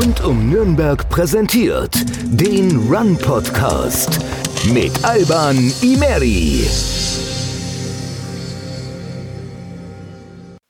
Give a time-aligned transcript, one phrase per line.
[0.00, 1.94] Rund um Nürnberg präsentiert
[2.24, 4.18] den Run Podcast
[4.72, 6.64] mit Alban Imeri.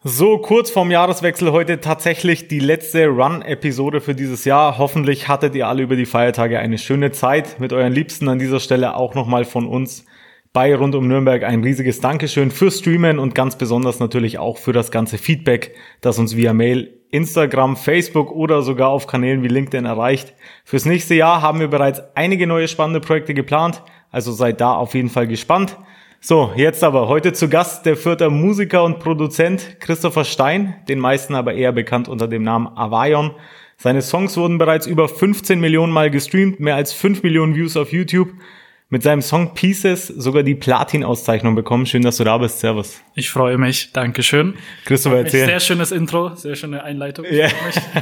[0.02, 4.78] So, kurz vorm Jahreswechsel heute tatsächlich die letzte Run-Episode für dieses Jahr.
[4.78, 8.28] Hoffentlich hattet ihr alle über die Feiertage eine schöne Zeit mit euren Liebsten.
[8.28, 10.06] An dieser Stelle auch nochmal von uns
[10.52, 14.72] bei Rund um Nürnberg ein riesiges Dankeschön fürs Streamen und ganz besonders natürlich auch für
[14.72, 19.84] das ganze Feedback, das uns via Mail, Instagram, Facebook oder sogar auf Kanälen wie LinkedIn
[19.84, 20.34] erreicht.
[20.64, 24.94] Fürs nächste Jahr haben wir bereits einige neue spannende Projekte geplant, also seid da auf
[24.94, 25.76] jeden Fall gespannt.
[26.20, 31.34] So, jetzt aber heute zu Gast der Fürther Musiker und Produzent Christopher Stein, den meisten
[31.34, 33.30] aber eher bekannt unter dem Namen Avayon.
[33.78, 37.92] Seine Songs wurden bereits über 15 Millionen Mal gestreamt, mehr als 5 Millionen Views auf
[37.92, 38.28] YouTube.
[38.92, 41.86] Mit seinem Song Pieces sogar die Platin-Auszeichnung bekommen.
[41.86, 42.58] Schön, dass du da bist.
[42.58, 43.00] Servus.
[43.14, 43.92] Ich freue mich.
[43.92, 44.54] Dankeschön.
[44.84, 45.46] Christopher, erzähl.
[45.46, 47.24] Sehr schönes Intro, sehr schöne Einleitung.
[47.30, 47.46] Ja.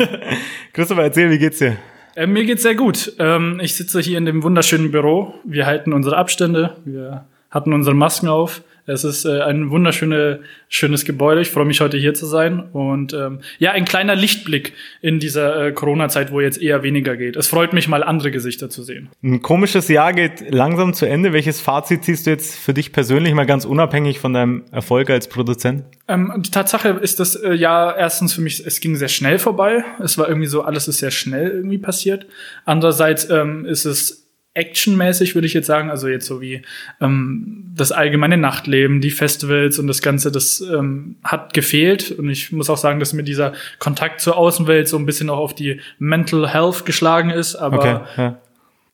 [0.73, 1.77] Christopher, erzähl, wie geht's dir?
[2.17, 3.13] Äh, mir geht's sehr gut.
[3.19, 5.35] Ähm, ich sitze hier in dem wunderschönen Büro.
[5.45, 6.79] Wir halten unsere Abstände.
[6.87, 8.63] Wir hatten unsere Masken auf.
[8.89, 11.41] Es ist äh, ein wunderschönes schönes Gebäude.
[11.41, 15.67] Ich freue mich heute hier zu sein und ähm, ja, ein kleiner Lichtblick in dieser
[15.67, 17.37] äh, Corona-Zeit, wo jetzt eher weniger geht.
[17.37, 19.09] Es freut mich mal andere Gesichter zu sehen.
[19.23, 21.33] Ein komisches Jahr geht langsam zu Ende.
[21.33, 25.29] Welches Fazit ziehst du jetzt für dich persönlich mal ganz unabhängig von deinem Erfolg als
[25.29, 25.85] Produzent?
[26.09, 29.85] Ähm, die Tatsache ist das äh, Jahr erstens für mich, es ging sehr schnell vorbei.
[30.03, 32.27] Es war irgendwie so, alles ist sehr schnell irgendwie passiert.
[32.65, 35.91] Andererseits ähm, ist es actionmäßig, würde ich jetzt sagen.
[35.91, 36.63] Also jetzt so wie
[37.01, 42.11] ähm, das allgemeine Nachtleben, die Festivals und das Ganze, das ähm, hat gefehlt.
[42.13, 45.39] Und ich muss auch sagen, dass mir dieser Kontakt zur Außenwelt so ein bisschen auch
[45.39, 47.57] auf die Mental Health geschlagen ist.
[47.57, 48.41] Aber okay, ja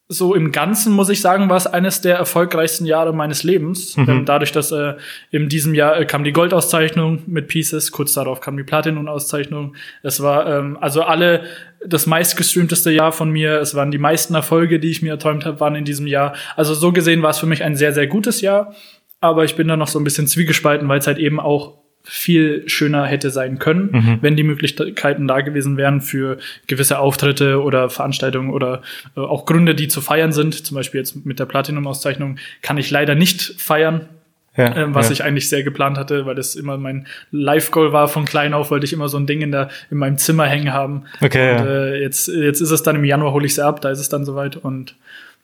[0.08, 3.96] so im Ganzen muss ich sagen, war es eines der erfolgreichsten Jahre meines Lebens.
[3.96, 4.08] Mhm.
[4.08, 4.94] Ähm, dadurch, dass äh,
[5.30, 9.76] in diesem Jahr äh, kam die Goldauszeichnung mit Pieces, kurz darauf kam die Platinum-Auszeichnung.
[10.02, 11.44] Es war ähm, also alle
[11.86, 13.60] das meistgestreamteste Jahr von mir.
[13.60, 16.34] Es waren die meisten Erfolge, die ich mir erträumt habe, waren in diesem Jahr.
[16.54, 18.74] Also so gesehen war es für mich ein sehr, sehr gutes Jahr.
[19.20, 22.68] Aber ich bin da noch so ein bisschen zwiegespalten, weil es halt eben auch viel
[22.68, 24.18] schöner hätte sein können, mhm.
[24.20, 28.82] wenn die Möglichkeiten da gewesen wären für gewisse Auftritte oder Veranstaltungen oder
[29.16, 30.66] äh, auch Gründe, die zu feiern sind.
[30.66, 34.08] Zum Beispiel jetzt mit der Platinum-Auszeichnung kann ich leider nicht feiern.
[34.56, 35.12] Ja, äh, was ja.
[35.14, 38.84] ich eigentlich sehr geplant hatte, weil das immer mein Live-Goal war von klein auf, wollte
[38.84, 41.04] ich immer so ein Ding in, der, in meinem Zimmer hängen haben.
[41.20, 43.90] Okay, und, äh, jetzt, jetzt ist es dann im Januar, hole ich es ab, da
[43.90, 44.56] ist es dann soweit.
[44.56, 44.94] Und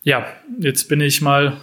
[0.04, 0.26] ja,
[0.60, 1.54] jetzt bin ich mal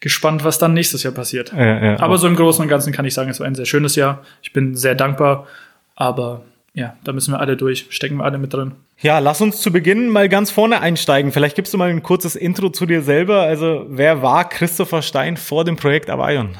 [0.00, 1.52] gespannt, was dann nächstes Jahr passiert.
[1.52, 3.66] Ja, ja, aber so im Großen und Ganzen kann ich sagen, es war ein sehr
[3.66, 4.22] schönes Jahr.
[4.42, 5.46] Ich bin sehr dankbar,
[5.94, 6.42] aber
[6.74, 8.72] ja, da müssen wir alle durch, stecken wir alle mit drin.
[9.00, 11.32] Ja, lass uns zu Beginn mal ganz vorne einsteigen.
[11.32, 13.42] Vielleicht gibst du mal ein kurzes Intro zu dir selber.
[13.42, 16.56] Also, wer war Christopher Stein vor dem Projekt Avion?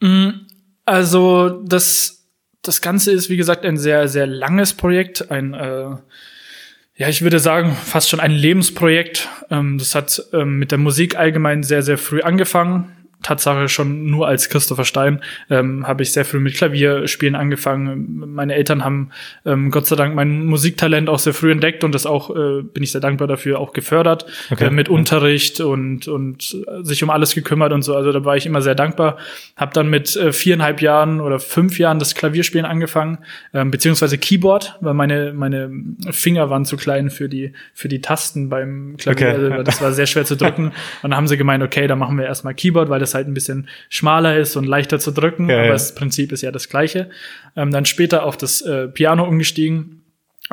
[0.00, 0.30] Mm,
[0.84, 2.24] also, das,
[2.62, 5.96] das Ganze ist, wie gesagt, ein sehr, sehr langes Projekt, ein äh,
[6.96, 9.28] ja, ich würde sagen, fast schon ein Lebensprojekt.
[9.50, 12.90] Ähm, das hat ähm, mit der Musik allgemein sehr, sehr früh angefangen.
[13.22, 18.34] Tatsache schon nur als Christopher Stein ähm, habe ich sehr früh mit Klavierspielen angefangen.
[18.34, 19.10] Meine Eltern haben
[19.44, 22.82] ähm, Gott sei Dank mein Musiktalent auch sehr früh entdeckt und das auch äh, bin
[22.82, 24.66] ich sehr dankbar dafür auch gefördert okay.
[24.66, 27.96] äh, mit Unterricht und und sich um alles gekümmert und so.
[27.96, 29.16] Also da war ich immer sehr dankbar.
[29.56, 33.18] Habe dann mit äh, viereinhalb Jahren oder fünf Jahren das Klavierspielen angefangen,
[33.54, 35.70] ähm, beziehungsweise Keyboard, weil meine meine
[36.10, 39.28] Finger waren zu klein für die für die Tasten beim Klavier.
[39.28, 39.50] Okay.
[39.52, 40.66] Also das war sehr schwer zu drücken.
[41.02, 43.34] und dann haben sie gemeint, okay, dann machen wir erstmal Keyboard, weil das halt ein
[43.34, 45.72] bisschen schmaler ist und leichter zu drücken, ja, aber ja.
[45.72, 47.10] das Prinzip ist ja das gleiche.
[47.56, 50.02] Ähm, dann später auf das äh, Piano umgestiegen.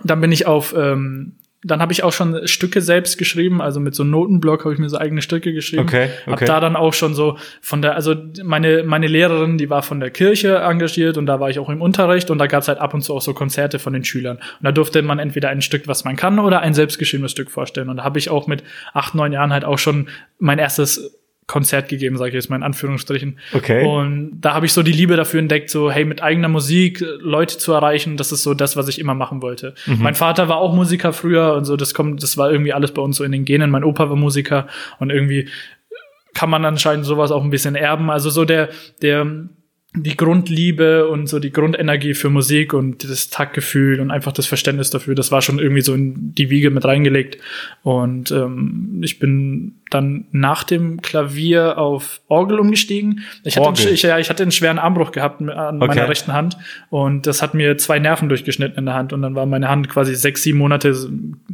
[0.03, 3.95] Dann bin ich auf ähm, dann habe ich auch schon Stücke selbst geschrieben, also mit
[3.95, 5.83] so einem Notenblock habe ich mir so eigene Stücke geschrieben.
[5.83, 6.31] Okay, okay.
[6.31, 9.99] Hab da dann auch schon so von der, also meine meine Lehrerin, die war von
[9.99, 12.93] der Kirche engagiert und da war ich auch im Unterricht und da gab's halt ab
[12.93, 15.87] und zu auch so Konzerte von den Schülern und da durfte man entweder ein Stück,
[15.87, 18.63] was man kann, oder ein selbstgeschriebenes Stück vorstellen und da habe ich auch mit
[18.93, 20.09] acht neun Jahren halt auch schon
[20.39, 23.39] mein erstes Konzert gegeben, sage ich jetzt mal in Anführungsstrichen.
[23.53, 23.85] Okay.
[23.85, 27.57] Und da habe ich so die Liebe dafür entdeckt, so hey, mit eigener Musik Leute
[27.57, 29.75] zu erreichen, das ist so das, was ich immer machen wollte.
[29.85, 29.97] Mhm.
[29.99, 33.01] Mein Vater war auch Musiker früher und so, das kommt, das war irgendwie alles bei
[33.01, 33.71] uns so in den Genen.
[33.71, 34.67] Mein Opa war Musiker
[34.99, 35.49] und irgendwie
[36.33, 38.09] kann man anscheinend sowas auch ein bisschen erben.
[38.09, 38.69] Also so der,
[39.01, 39.47] der
[39.95, 44.89] die Grundliebe und so die Grundenergie für Musik und das Taktgefühl und einfach das Verständnis
[44.89, 47.37] dafür, das war schon irgendwie so in die Wiege mit reingelegt.
[47.83, 53.21] Und ähm, ich bin dann nach dem Klavier auf Orgel umgestiegen.
[53.43, 55.87] Ich hatte, einen, ich, ja, ich hatte einen schweren Armbruch gehabt an okay.
[55.87, 56.57] meiner rechten Hand
[56.89, 59.89] und das hat mir zwei Nerven durchgeschnitten in der Hand und dann war meine Hand
[59.89, 60.95] quasi sechs, sieben Monate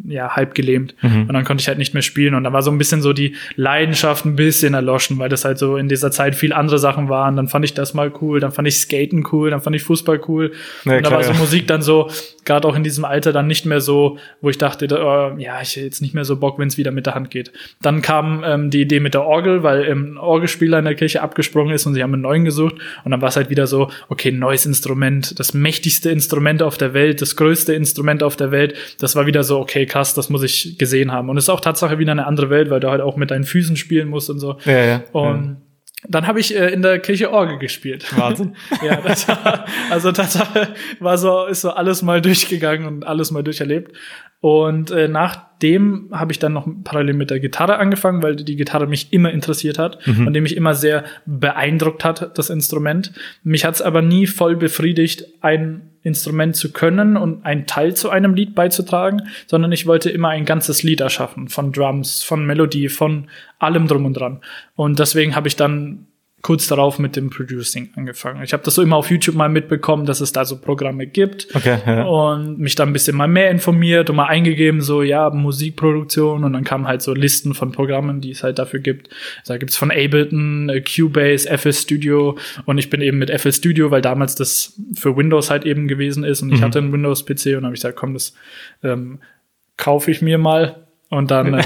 [0.08, 1.24] ja halb gelähmt mhm.
[1.24, 3.12] und dann konnte ich halt nicht mehr spielen und da war so ein bisschen so
[3.12, 7.10] die Leidenschaft ein bisschen erloschen, weil das halt so in dieser Zeit viel andere Sachen
[7.10, 7.36] waren.
[7.36, 10.22] Dann fand ich das mal cool, dann fand ich Skaten cool, dann fand ich Fußball
[10.28, 10.52] cool
[10.86, 11.34] ja, und da war so.
[11.34, 12.10] Musik dann so
[12.50, 15.76] gerade auch in diesem Alter dann nicht mehr so, wo ich dachte, äh, ja, ich
[15.76, 17.52] hätte jetzt nicht mehr so Bock, wenn es wieder mit der Hand geht.
[17.80, 21.74] Dann kam ähm, die Idee mit der Orgel, weil ähm, Orgelspieler in der Kirche abgesprungen
[21.74, 24.32] ist und sie haben einen neuen gesucht und dann war es halt wieder so, okay,
[24.32, 28.74] neues Instrument, das mächtigste Instrument auf der Welt, das größte Instrument auf der Welt.
[29.00, 31.30] Das war wieder so, okay, krass, das muss ich gesehen haben.
[31.30, 33.44] Und es ist auch Tatsache wieder eine andere Welt, weil du halt auch mit deinen
[33.44, 34.58] Füßen spielen musst und so.
[34.66, 35.69] Ja, ja, und ja.
[36.08, 38.18] Dann habe ich äh, in der Kirche Orgel gespielt.
[38.18, 38.56] Wahnsinn.
[38.84, 43.44] ja, das war, also Tatsache war so, ist so alles mal durchgegangen und alles mal
[43.44, 43.96] durcherlebt.
[44.40, 45.10] Und äh,
[45.60, 49.32] nachdem habe ich dann noch parallel mit der Gitarre angefangen, weil die Gitarre mich immer
[49.32, 50.28] interessiert hat mhm.
[50.28, 53.12] und die mich immer sehr beeindruckt hat, das Instrument.
[53.44, 58.10] Mich hat es aber nie voll befriedigt, ein Instrument zu können und einen Teil zu
[58.10, 62.88] einem Lied beizutragen, sondern ich wollte immer ein ganzes Lied erschaffen, von Drums, von Melodie,
[62.88, 63.28] von
[63.60, 64.40] allem drum und dran.
[64.76, 66.08] Und deswegen habe ich dann
[66.42, 68.44] kurz darauf mit dem Producing angefangen.
[68.44, 71.48] Ich habe das so immer auf YouTube mal mitbekommen, dass es da so Programme gibt
[71.54, 72.04] okay, ja.
[72.04, 76.54] und mich da ein bisschen mal mehr informiert und mal eingegeben, so ja, Musikproduktion und
[76.54, 79.10] dann kamen halt so Listen von Programmen, die es halt dafür gibt.
[79.46, 83.92] Da gibt's von Ableton, äh, Cubase, FL Studio und ich bin eben mit FL Studio,
[83.92, 86.66] weil damals das für Windows halt eben gewesen ist und ich mhm.
[86.66, 88.34] hatte einen Windows-PC und habe ich gesagt, komm, das
[88.84, 89.20] ähm,
[89.76, 91.64] kaufe ich mir mal und dann, ähm,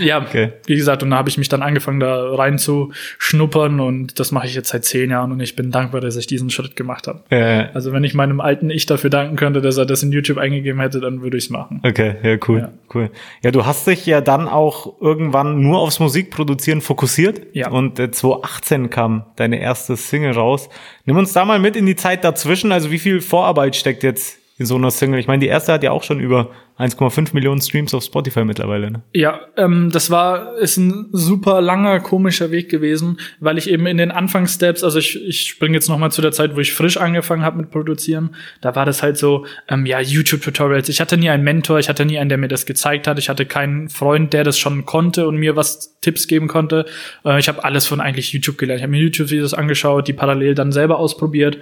[0.00, 0.52] ja, okay.
[0.66, 4.32] wie gesagt, und da habe ich mich dann angefangen, da rein zu schnuppern und das
[4.32, 7.06] mache ich jetzt seit zehn Jahren und ich bin dankbar, dass ich diesen Schritt gemacht
[7.06, 7.22] habe.
[7.30, 10.38] Ja, Also wenn ich meinem alten Ich dafür danken könnte, dass er das in YouTube
[10.38, 11.80] eingegeben hätte, dann würde ich es machen.
[11.84, 12.72] Okay, ja, cool, ja.
[12.94, 13.10] cool.
[13.42, 17.40] Ja, du hast dich ja dann auch irgendwann nur aufs Musikproduzieren fokussiert.
[17.54, 17.70] Ja.
[17.70, 20.68] Und äh, 2018 kam deine erste Single raus.
[21.06, 22.72] Nimm uns da mal mit in die Zeit dazwischen.
[22.72, 25.20] Also wie viel Vorarbeit steckt jetzt in so einer Single.
[25.20, 28.90] Ich meine, die erste hat ja auch schon über 1,5 Millionen Streams auf Spotify mittlerweile.
[28.90, 29.02] Ne?
[29.12, 33.96] Ja, ähm, das war ist ein super langer komischer Weg gewesen, weil ich eben in
[33.96, 36.96] den Anfangssteps, also ich, ich springe jetzt noch mal zu der Zeit, wo ich frisch
[36.96, 38.34] angefangen habe mit produzieren.
[38.60, 40.88] Da war das halt so, ähm, ja YouTube-Tutorials.
[40.88, 43.18] Ich hatte nie einen Mentor, ich hatte nie einen, der mir das gezeigt hat.
[43.18, 46.86] Ich hatte keinen Freund, der das schon konnte und mir was Tipps geben konnte.
[47.24, 48.78] Äh, ich habe alles von eigentlich YouTube gelernt.
[48.78, 51.58] Ich habe mir YouTube-Videos angeschaut, die parallel dann selber ausprobiert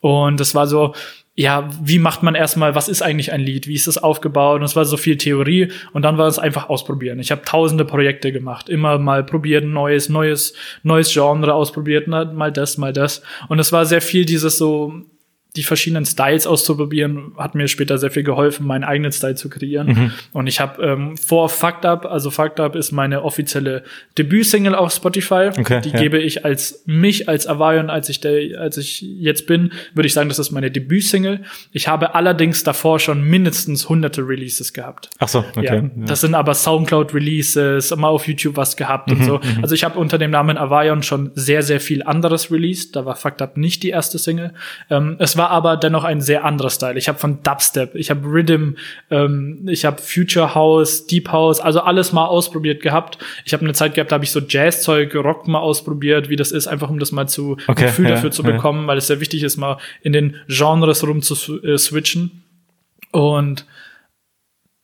[0.00, 0.94] und das war so
[1.40, 4.60] ja, wie macht man erstmal, was ist eigentlich ein Lied, wie ist es aufgebaut?
[4.60, 7.18] Und es war so viel Theorie und dann war es einfach ausprobieren.
[7.18, 10.52] Ich habe tausende Projekte gemacht, immer mal probiert, neues, neues,
[10.82, 13.22] neues Genre ausprobiert, mal das, mal das.
[13.48, 14.92] Und es war sehr viel dieses so
[15.56, 19.88] die verschiedenen Styles auszuprobieren, hat mir später sehr viel geholfen, meinen eigenen Style zu kreieren.
[19.88, 20.12] Mhm.
[20.32, 23.82] Und ich habe ähm, vor Fucked Up, also Fucked Up ist meine offizielle
[24.16, 25.50] Debütsingle auf Spotify.
[25.58, 25.98] Okay, die ja.
[25.98, 30.12] gebe ich als mich, als Avayon, als ich der, als ich jetzt bin, würde ich
[30.12, 31.40] sagen, das ist meine Debütsingle.
[31.72, 35.10] Ich habe allerdings davor schon mindestens hunderte Releases gehabt.
[35.18, 35.82] Ach so, okay.
[35.82, 39.38] Ja, das sind aber Soundcloud Releases, mal auf YouTube was gehabt mhm, und so.
[39.38, 39.62] Mhm.
[39.62, 42.94] Also ich habe unter dem Namen Avayon schon sehr, sehr viel anderes released.
[42.94, 44.52] Da war Fucked Up nicht die erste Single.
[44.90, 46.98] Ähm, es war aber dennoch ein sehr anderer Style.
[46.98, 48.74] Ich habe von Dubstep, ich habe Rhythm,
[49.10, 53.16] ähm, ich habe Future House, Deep House, also alles mal ausprobiert gehabt.
[53.46, 56.52] Ich habe eine Zeit gehabt, da habe ich so Jazzzeug, Rock mal ausprobiert, wie das
[56.52, 58.50] ist, einfach um das mal zu okay, Gefühl ja, dafür zu ja.
[58.50, 62.42] bekommen, weil es sehr wichtig ist, mal in den Genres rum zu äh, switchen.
[63.10, 63.64] Und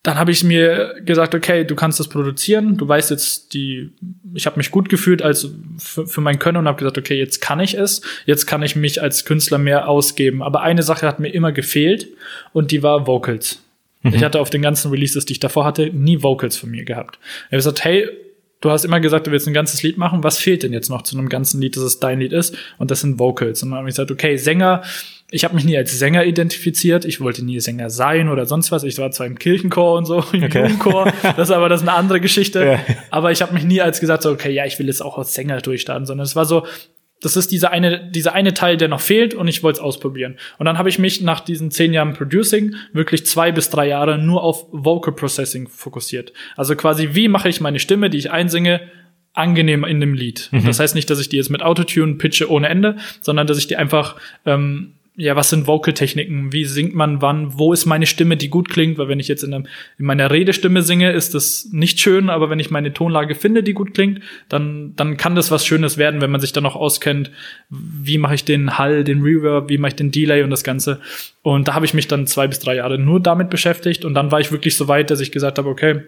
[0.06, 3.90] dann habe ich mir gesagt, okay, du kannst das produzieren, du weißt jetzt die,
[4.34, 5.48] ich habe mich gut gefühlt als
[5.78, 8.76] für, für mein Können und habe gesagt, okay, jetzt kann ich es, jetzt kann ich
[8.76, 10.44] mich als Künstler mehr ausgeben.
[10.44, 12.06] Aber eine Sache hat mir immer gefehlt
[12.52, 13.64] und die war Vocals.
[14.02, 14.14] Mhm.
[14.14, 17.18] Ich hatte auf den ganzen Releases, die ich davor hatte, nie Vocals von mir gehabt.
[17.20, 18.08] Ich habe gesagt, hey,
[18.60, 21.02] du hast immer gesagt, du willst ein ganzes Lied machen, was fehlt denn jetzt noch
[21.02, 22.56] zu einem ganzen Lied, dass es dein Lied ist?
[22.78, 23.60] Und das sind Vocals.
[23.64, 24.82] Und dann habe ich gesagt, okay, Sänger,
[25.30, 27.04] ich habe mich nie als Sänger identifiziert.
[27.04, 28.84] Ich wollte nie Sänger sein oder sonst was.
[28.84, 30.62] Ich war zwar im Kirchenchor und so, im Okay.
[30.62, 31.12] Jugendchor.
[31.22, 32.64] Das ist aber das ist eine andere Geschichte.
[32.64, 32.94] Ja.
[33.10, 35.34] Aber ich habe mich nie als gesagt, so, okay, ja, ich will jetzt auch als
[35.34, 36.66] Sänger durchstarten, sondern es war so,
[37.20, 40.36] das ist dieser eine, dieser eine Teil, der noch fehlt und ich wollte es ausprobieren.
[40.58, 44.18] Und dann habe ich mich nach diesen zehn Jahren Producing wirklich zwei bis drei Jahre
[44.18, 46.32] nur auf Vocal Processing fokussiert.
[46.56, 48.82] Also quasi, wie mache ich meine Stimme, die ich einsinge,
[49.32, 50.48] angenehm in dem Lied.
[50.52, 50.66] Mhm.
[50.66, 53.66] Das heißt nicht, dass ich die jetzt mit Autotune pitche ohne Ende, sondern dass ich
[53.66, 56.52] die einfach ähm, ja, was sind Vocal-Techniken?
[56.52, 57.58] Wie singt man wann?
[57.58, 58.98] Wo ist meine Stimme, die gut klingt?
[58.98, 59.66] Weil wenn ich jetzt in, einem,
[59.98, 63.72] in meiner Redestimme singe, ist das nicht schön, aber wenn ich meine Tonlage finde, die
[63.72, 64.20] gut klingt,
[64.50, 67.30] dann, dann kann das was Schönes werden, wenn man sich dann noch auskennt,
[67.70, 71.00] wie mache ich den Hall, den Reverb, wie mache ich den Delay und das Ganze.
[71.40, 74.30] Und da habe ich mich dann zwei bis drei Jahre nur damit beschäftigt und dann
[74.30, 76.02] war ich wirklich so weit, dass ich gesagt habe, okay,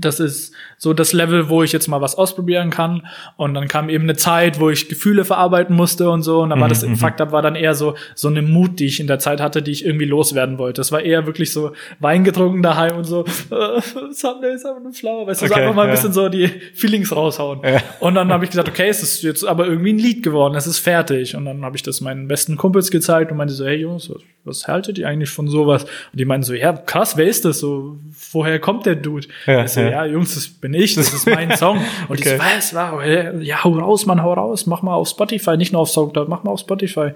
[0.00, 3.06] das ist so das Level, wo ich jetzt mal was ausprobieren kann.
[3.36, 6.40] Und dann kam eben eine Zeit, wo ich Gefühle verarbeiten musste und so.
[6.40, 8.78] Und dann war das im Mhm, Fakt ab war dann eher so so eine Mut,
[8.78, 10.80] die ich in der Zeit hatte, die ich irgendwie loswerden wollte.
[10.80, 13.80] Das war eher wirklich so Wein getrunken daheim und so äh,
[14.12, 15.94] Sunday, Sunday Flower, weißt du, so Okay, einfach mal ein ja.
[15.94, 17.60] bisschen so die Feelings raushauen.
[17.64, 17.82] Ja.
[18.00, 20.66] Und dann habe ich gesagt, okay, es ist jetzt aber irgendwie ein Lied geworden, es
[20.66, 21.36] ist fertig.
[21.36, 24.22] Und dann habe ich das meinen besten Kumpels gezeigt und meinte so, hey Jungs, was,
[24.44, 25.84] was haltet ihr eigentlich von sowas?
[25.84, 27.98] Und die meinten so, ja, krass, wer ist das so?
[28.32, 29.26] Woher kommt der Dude?
[29.46, 30.04] Ja, ich so, ja.
[30.04, 31.78] Jungs, das bin ich, das ist mein Song.
[32.08, 32.36] Und Okay.
[32.36, 35.82] so, was, wow, ja, hau raus, Mann, hau raus, mach mal auf Spotify, nicht nur
[35.82, 37.12] auf Soundcloud, mach mal auf Spotify.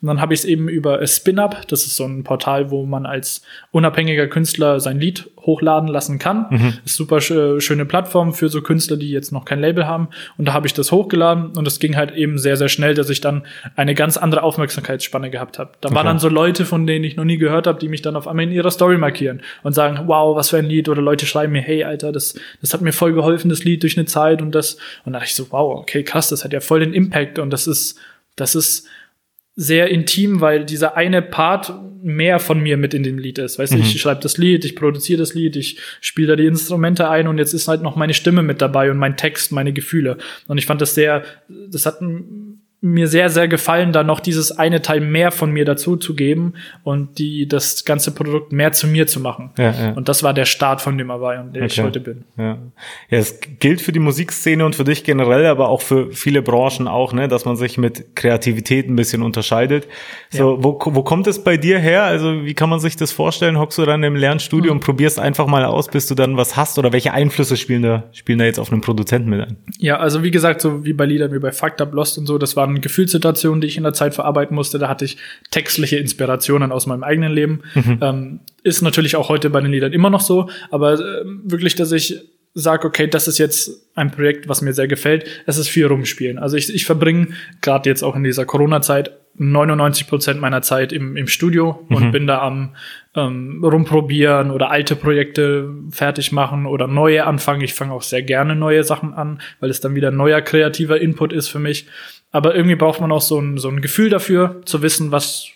[0.00, 3.06] Und dann habe ich es eben über SpinUp, das ist so ein Portal, wo man
[3.06, 3.42] als
[3.72, 6.46] unabhängiger Künstler sein Lied hochladen lassen kann.
[6.50, 6.74] Mhm.
[6.84, 10.08] Ist super sch- schöne Plattform für so Künstler, die jetzt noch kein Label haben.
[10.36, 13.08] Und da habe ich das hochgeladen und das ging halt eben sehr, sehr schnell, dass
[13.10, 15.72] ich dann eine ganz andere Aufmerksamkeitsspanne gehabt habe.
[15.80, 18.14] Da waren dann so Leute, von denen ich noch nie gehört habe, die mich dann
[18.14, 20.88] auf einmal in ihrer Story markieren und sagen, wow, was für ein Lied.
[20.88, 23.96] Oder Leute schreiben mir, hey, Alter, das, das hat mir voll geholfen, das Lied durch
[23.96, 24.74] eine Zeit und das.
[25.04, 27.50] Und da dachte ich so, wow, okay, krass, das hat ja voll den Impact und
[27.50, 27.98] das ist,
[28.36, 28.86] das ist
[29.60, 33.58] sehr intim, weil dieser eine Part mehr von mir mit in dem Lied ist.
[33.58, 37.10] Weißt du, ich schreibe das Lied, ich produziere das Lied, ich spiele da die Instrumente
[37.10, 40.16] ein und jetzt ist halt noch meine Stimme mit dabei und mein Text, meine Gefühle.
[40.46, 42.47] Und ich fand das sehr, das hat m-
[42.80, 46.54] mir sehr, sehr gefallen, da noch dieses eine Teil mehr von mir dazu zu geben
[46.84, 49.50] und die, das ganze Produkt mehr zu mir zu machen.
[49.58, 49.92] Ja, ja.
[49.94, 51.82] Und das war der Start von dem Awei, und der ich Okay.
[51.82, 52.24] heute bin.
[52.36, 52.58] Ja.
[53.10, 56.86] ja, es gilt für die Musikszene und für dich generell, aber auch für viele Branchen
[56.86, 59.88] auch, ne, dass man sich mit Kreativität ein bisschen unterscheidet.
[60.30, 62.04] So, wo, wo kommt es bei dir her?
[62.04, 63.58] Also, wie kann man sich das vorstellen?
[63.58, 66.78] Hockst du dann im Lernstudio und probierst einfach mal aus, bis du dann was hast?
[66.78, 69.56] Oder welche Einflüsse spielen da, spielen da jetzt auf einen Produzenten mit ein?
[69.78, 72.38] Ja, also wie gesagt, so wie bei Liedern wie bei Fucked Up Lost und so,
[72.38, 74.78] das waren Gefühlssituationen, die ich in der Zeit verarbeiten musste.
[74.78, 75.16] Da hatte ich
[75.50, 77.62] textliche Inspirationen aus meinem eigenen Leben.
[78.00, 81.90] Ähm, ist natürlich auch heute bei den Liedern immer noch so, aber ähm, wirklich, dass
[81.92, 82.20] ich
[82.54, 85.24] sage, okay, das ist jetzt ein Projekt, was mir sehr gefällt.
[85.46, 86.38] Es ist viel rumspielen.
[86.38, 87.28] Also ich, ich verbringe
[87.60, 92.26] gerade jetzt auch in dieser Corona-Zeit 99 Prozent meiner Zeit im, im Studio und bin
[92.26, 92.74] da am
[93.14, 97.62] ähm, rumprobieren oder alte Projekte fertig machen oder neue anfangen.
[97.62, 101.32] Ich fange auch sehr gerne neue Sachen an, weil es dann wieder neuer kreativer Input
[101.32, 101.86] ist für mich.
[102.30, 105.48] Aber irgendwie braucht man auch so ein, so ein Gefühl dafür, zu wissen, was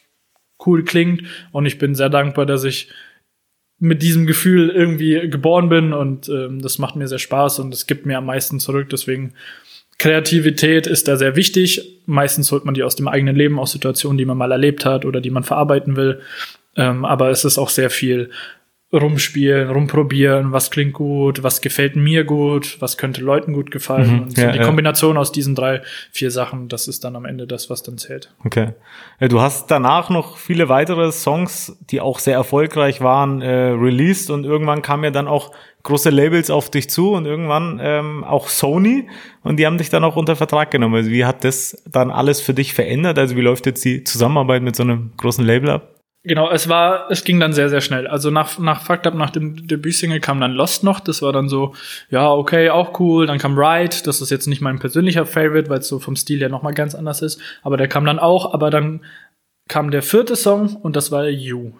[0.66, 1.22] cool klingt.
[1.52, 2.90] Und ich bin sehr dankbar, dass ich
[3.78, 7.88] mit diesem Gefühl irgendwie geboren bin und ähm, das macht mir sehr Spaß und es
[7.88, 8.88] gibt mir am meisten zurück.
[8.90, 9.34] Deswegen
[9.98, 12.00] Kreativität ist da sehr wichtig.
[12.06, 15.04] Meistens holt man die aus dem eigenen Leben, aus Situationen, die man mal erlebt hat
[15.04, 16.20] oder die man verarbeiten will.
[16.76, 18.30] Ähm, aber es ist auch sehr viel
[18.92, 24.22] rumspielen, rumprobieren, was klingt gut, was gefällt mir gut, was könnte Leuten gut gefallen.
[24.24, 24.64] und so ja, die ja.
[24.64, 25.80] Kombination aus diesen drei,
[26.10, 28.32] vier Sachen, das ist dann am Ende das, was dann zählt.
[28.44, 28.70] Okay.
[29.18, 34.30] Ja, du hast danach noch viele weitere Songs, die auch sehr erfolgreich waren, äh, released
[34.30, 35.52] und irgendwann kamen ja dann auch
[35.84, 39.08] große Labels auf dich zu und irgendwann ähm, auch Sony
[39.42, 40.94] und die haben dich dann auch unter Vertrag genommen.
[40.94, 43.18] Also wie hat das dann alles für dich verändert?
[43.18, 45.91] Also wie läuft jetzt die Zusammenarbeit mit so einem großen Label ab?
[46.24, 48.06] Genau, es war, es ging dann sehr, sehr schnell.
[48.06, 51.00] Also nach, nach Fucked Up, nach dem Debütsingle kam dann Lost noch.
[51.00, 51.74] Das war dann so,
[52.10, 53.26] ja, okay, auch cool.
[53.26, 53.96] Dann kam Ride.
[54.04, 56.94] Das ist jetzt nicht mein persönlicher Favorite, weil es so vom Stil her nochmal ganz
[56.94, 57.40] anders ist.
[57.62, 58.54] Aber der kam dann auch.
[58.54, 59.00] Aber dann
[59.66, 61.72] kam der vierte Song und das war You.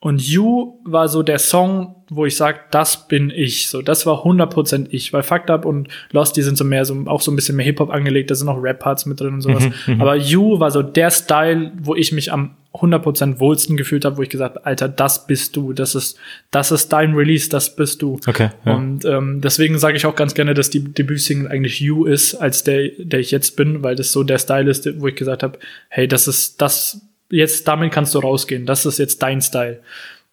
[0.00, 3.68] Und You war so der Song, wo ich sag, das bin ich.
[3.70, 5.14] So, das war 100% ich.
[5.14, 7.64] Weil Fucked Up und Lost, die sind so mehr, so, auch so ein bisschen mehr
[7.64, 8.30] Hip-Hop angelegt.
[8.30, 9.66] Da sind auch Rap-Parts mit drin und sowas.
[9.98, 14.22] Aber You war so der Style, wo ich mich am 100% wohlsten gefühlt habe, wo
[14.22, 15.72] ich gesagt habe, Alter, das bist du.
[15.72, 16.16] Das ist,
[16.50, 18.18] das ist dein Release, das bist du.
[18.26, 18.74] Okay, ja.
[18.74, 22.64] Und ähm, deswegen sage ich auch ganz gerne, dass die Debütsingle eigentlich You ist, als
[22.64, 25.58] der, der ich jetzt bin, weil das so der Style ist, wo ich gesagt habe,
[25.88, 28.66] hey, das ist das, jetzt damit kannst du rausgehen.
[28.66, 29.80] Das ist jetzt dein Style.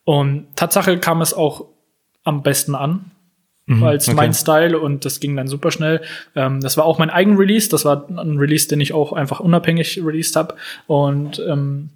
[0.03, 1.65] Und Tatsache kam es auch
[2.23, 3.11] am besten an
[3.81, 4.15] als okay.
[4.15, 6.01] mein Style und das ging dann super schnell.
[6.35, 7.67] Ähm, das war auch mein eigen Release.
[7.67, 10.55] Das war ein Release, den ich auch einfach unabhängig released habe.
[10.85, 11.89] Und ähm,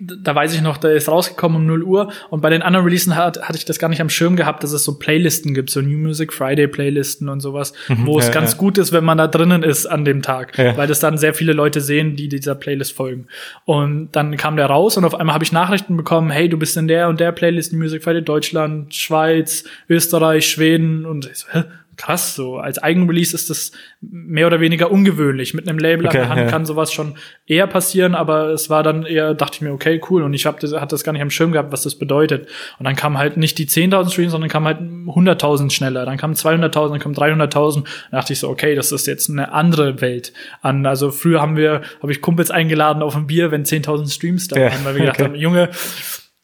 [0.00, 3.16] da weiß ich noch, der ist rausgekommen um 0 Uhr und bei den anderen Releasen
[3.16, 5.80] hat, hatte ich das gar nicht am Schirm gehabt, dass es so Playlisten gibt, so
[5.82, 8.58] New Music Friday Playlisten und sowas, wo es ja, ganz ja.
[8.58, 10.76] gut ist, wenn man da drinnen ist an dem Tag, Ja.
[10.76, 13.26] weil das dann sehr viele Leute sehen, die dieser Playlist folgen.
[13.66, 16.76] Und dann kam der raus und auf einmal habe ich Nachrichten bekommen, hey, du bist
[16.76, 21.46] in der und der Playlist New Music Friday Deutschland, Schweiz, Österreich, Schweden und ich so,
[21.52, 21.64] hä?
[21.96, 25.54] Krass, so als Eigenrelease ist das mehr oder weniger ungewöhnlich.
[25.54, 26.46] Mit einem Label Okay, an der Hand ja.
[26.48, 27.14] kann sowas schon
[27.46, 30.22] eher passieren, aber es war dann eher, dachte ich mir, okay, cool.
[30.22, 32.48] Und ich hab das, hatte das gar nicht am Schirm gehabt, was das bedeutet.
[32.78, 36.04] Und dann kam halt nicht die 10.000 Streams, sondern kam halt 100.000 schneller.
[36.04, 37.74] Dann kamen 200.000, dann kamen 300.000.
[37.74, 40.32] Dann dachte ich so, okay, das ist jetzt eine andere Welt
[40.62, 40.86] an.
[40.86, 44.58] Also früher haben wir, habe ich Kumpels eingeladen auf ein Bier, wenn 10.000 Streams da
[44.58, 45.28] Ja, waren, weil wir gedacht okay.
[45.28, 45.70] haben, Junge,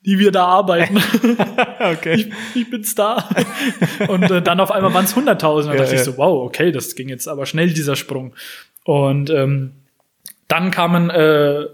[0.05, 0.97] die wir da arbeiten.
[1.81, 2.15] okay.
[2.15, 3.29] ich, ich bin Star.
[4.09, 5.35] und äh, dann auf einmal waren es 100.000.
[5.67, 6.05] Da Ja, dachte ich ja.
[6.05, 8.35] so, wow, okay, das ging jetzt aber schnell, dieser Sprung.
[8.85, 9.73] Und ähm,
[10.49, 11.67] dann kamen, äh,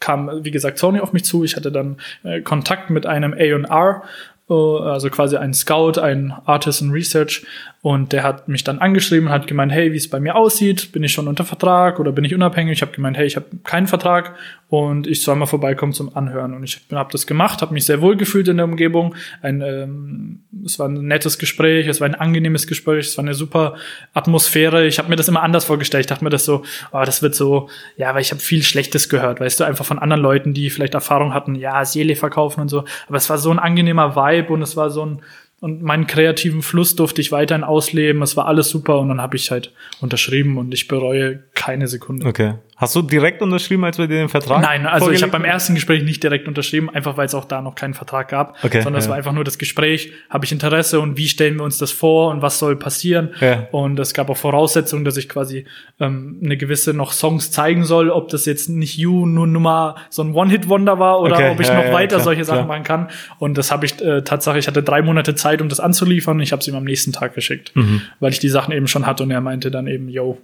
[0.00, 1.44] kam, wie gesagt, Sony auf mich zu.
[1.44, 4.02] Ich hatte dann äh, Kontakt mit einem A&R,
[4.48, 7.44] also quasi ein Scout, ein Artist in Research.
[7.80, 11.04] Und der hat mich dann angeschrieben, hat gemeint, hey, wie es bei mir aussieht, bin
[11.04, 12.72] ich schon unter Vertrag oder bin ich unabhängig?
[12.72, 14.34] Ich habe gemeint, hey, ich habe keinen Vertrag
[14.68, 16.54] und ich soll mal vorbeikommen zum Anhören.
[16.54, 19.14] Und ich habe das gemacht, habe mich sehr wohl gefühlt in der Umgebung.
[19.42, 23.34] Ein, ähm, es war ein nettes Gespräch, es war ein angenehmes Gespräch, es war eine
[23.34, 23.76] super
[24.14, 24.86] Atmosphäre.
[24.86, 26.02] Ich habe mir das immer anders vorgestellt.
[26.02, 29.08] Ich dachte mir das so, oh, das wird so, ja, weil ich habe viel Schlechtes
[29.08, 32.68] gehört, weißt du, einfach von anderen Leuten, die vielleicht Erfahrung hatten, ja, Seele verkaufen und
[32.68, 32.84] so.
[33.06, 35.22] Aber es war so ein angenehmer Vibe und es war so ein
[35.60, 38.22] und meinen kreativen Fluss durfte ich weiterhin ausleben.
[38.22, 42.26] Es war alles super und dann habe ich halt unterschrieben und ich bereue keine Sekunde.
[42.26, 42.54] Okay.
[42.78, 44.62] Hast du direkt unterschrieben, als wir dir den Vertrag?
[44.62, 47.60] Nein, also ich habe beim ersten Gespräch nicht direkt unterschrieben, einfach weil es auch da
[47.60, 49.10] noch keinen Vertrag gab, Okay, sondern es ja.
[49.10, 52.30] war einfach nur das Gespräch, habe ich Interesse und wie stellen wir uns das vor
[52.30, 53.30] und was soll passieren.
[53.40, 53.66] Ja.
[53.72, 55.66] Und es gab auch Voraussetzungen, dass ich quasi
[55.98, 60.22] ähm, eine gewisse noch Songs zeigen soll, ob das jetzt nicht You nur Nummer so
[60.22, 62.68] ein One-Hit-Wonder war oder Okay, ob ich ja, noch weiter klar, solche Sachen klar.
[62.68, 63.08] machen kann.
[63.40, 66.52] Und das habe ich äh, Tatsache, ich hatte drei Monate Zeit, um das anzuliefern ich
[66.52, 68.02] habe es ihm am nächsten Tag geschickt, Mhm.
[68.20, 70.38] weil ich die Sachen eben schon hatte und er meinte dann eben, yo,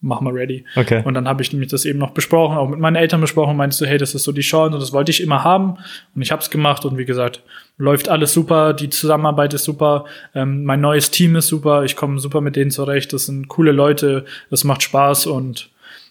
[0.00, 0.64] mach mal ready.
[0.76, 1.02] Okay.
[1.04, 3.80] Und dann habe ich nämlich das eben noch besprochen, auch mit meinen Eltern besprochen, meinst
[3.80, 5.76] du, hey, das ist so die Chance und das wollte ich immer haben.
[6.14, 7.42] Und ich habe es gemacht und wie gesagt,
[7.76, 10.04] läuft alles super, die Zusammenarbeit ist super,
[10.34, 13.72] ähm, mein neues Team ist super, ich komme super mit denen zurecht, das sind coole
[13.72, 15.70] Leute, das macht Spaß und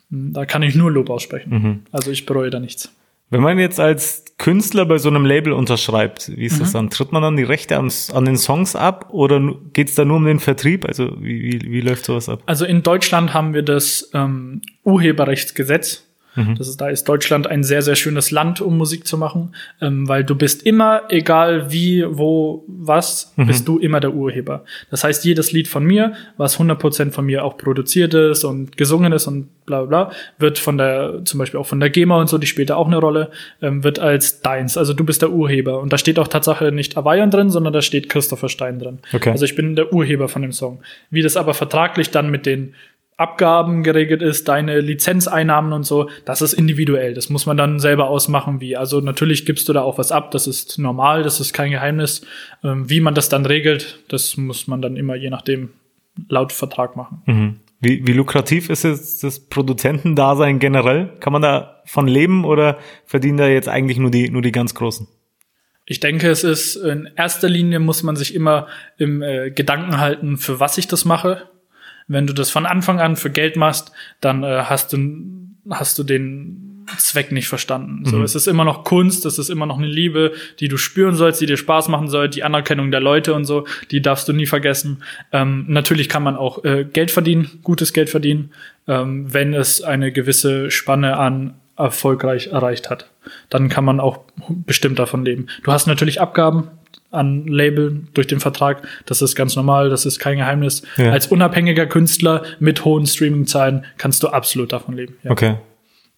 [0.10, 1.50] mh, da kann ich nur Lob aussprechen.
[1.50, 1.80] Mhm.
[1.92, 2.94] Also ich bereue da nichts.
[3.32, 6.60] Wenn man jetzt als Künstler bei so einem Label unterschreibt, wie ist Mhm.
[6.60, 6.90] das dann?
[6.90, 9.40] Tritt man dann die Rechte am, an den Songs ab oder
[9.74, 10.86] geht es da nur um den Vertrieb?
[10.86, 12.42] Also wie, wie, wie läuft sowas ab?
[12.46, 16.06] Also in Deutschland haben wir das ähm, Urheberrechtsgesetz.
[16.58, 20.08] Das ist, da ist Deutschland ein sehr, sehr schönes Land, um Musik zu machen, ähm,
[20.08, 24.64] weil du bist immer, egal wie, wo, was, bist du immer der Urheber.
[24.90, 29.14] Das heißt, jedes Lied von mir, was 100% von mir auch produziert ist und gesungen
[29.14, 32.28] ist und bla bla, bla, wird von der, zum Beispiel auch von der GEMA und
[32.28, 33.30] so, die spielt da auch eine Rolle,
[33.62, 34.78] ähm, wird als deins.
[34.78, 35.80] Also du bist der Urheber.
[35.80, 39.00] Und da steht auch Tatsache nicht Avayan drin, sondern da steht Christopher Stein drin.
[39.14, 39.32] Okay.
[39.32, 40.80] Also ich bin der Urheber von dem Song.
[41.10, 42.74] Wie das aber vertraglich dann mit den
[43.20, 47.14] Abgaben geregelt ist, deine Lizenzeinnahmen und so, das ist individuell.
[47.14, 48.78] Das muss man dann selber ausmachen, wie.
[48.78, 52.26] Also natürlich gibst du da auch was ab, das ist normal, das ist kein Geheimnis.
[52.64, 55.70] Ähm, wie man das dann regelt, das muss man dann immer je nachdem
[56.30, 57.22] laut Vertrag machen.
[57.26, 57.60] Mhm.
[57.82, 61.14] Wie, wie lukrativ ist jetzt das Produzentendasein generell?
[61.20, 64.76] Kann man da von leben oder verdienen da jetzt eigentlich nur die, nur die ganz
[64.76, 65.08] Großen?
[65.86, 68.68] Ich denke, es ist in erster Linie muss man sich immer
[68.98, 71.50] im äh, Gedanken halten, für was ich das mache.
[72.10, 74.98] Wenn du das von Anfang an für Geld machst, dann äh, hast du
[75.70, 78.04] hast du den Zweck nicht verstanden.
[78.06, 81.14] So, es ist immer noch Kunst, es ist immer noch eine Liebe, die du spüren
[81.16, 84.34] sollst, die dir Spaß machen soll, die Anerkennung der Leute und so, die darfst du
[84.34, 85.04] nie vergessen.
[85.32, 88.52] Ähm, natürlich kann man auch äh, Geld verdienen, gutes Geld verdienen,
[88.88, 93.10] ähm, wenn es eine gewisse Spanne an erfolgreich erreicht hat.
[93.50, 95.48] Dann kann man auch bestimmt davon leben.
[95.64, 96.70] Du hast natürlich Abgaben
[97.12, 98.88] an Label durch den Vertrag.
[99.06, 100.84] Das ist ganz normal, das ist kein Geheimnis.
[100.98, 101.12] Ja.
[101.12, 105.16] Als unabhängiger Künstler mit hohen Streaming-Zahlen kannst du absolut davon leben.
[105.24, 105.32] Ja.
[105.32, 105.56] Okay.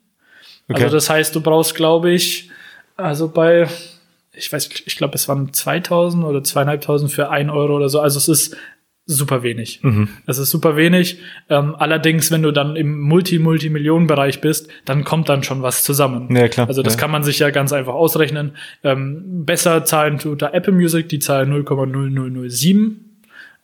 [0.69, 0.83] Okay.
[0.83, 2.49] Also das heißt, du brauchst, glaube ich,
[2.95, 3.67] also bei,
[4.39, 7.99] ich weiß, ich glaube, es waren 2000 oder 2500 für 1 Euro oder so.
[7.99, 8.57] Also es ist
[9.05, 9.79] super wenig.
[9.83, 10.07] Mhm.
[10.27, 11.17] Es ist super wenig.
[11.49, 16.33] Ähm, allerdings, wenn du dann im Multi-Multimillionen-Bereich bist, dann kommt dann schon was zusammen.
[16.35, 16.67] Ja, klar.
[16.67, 16.99] Also das Ja.
[16.99, 18.51] kann man sich ja ganz einfach ausrechnen.
[18.83, 22.97] Ähm, besser zahlen tut da Apple Music, die zahlen 0,0007.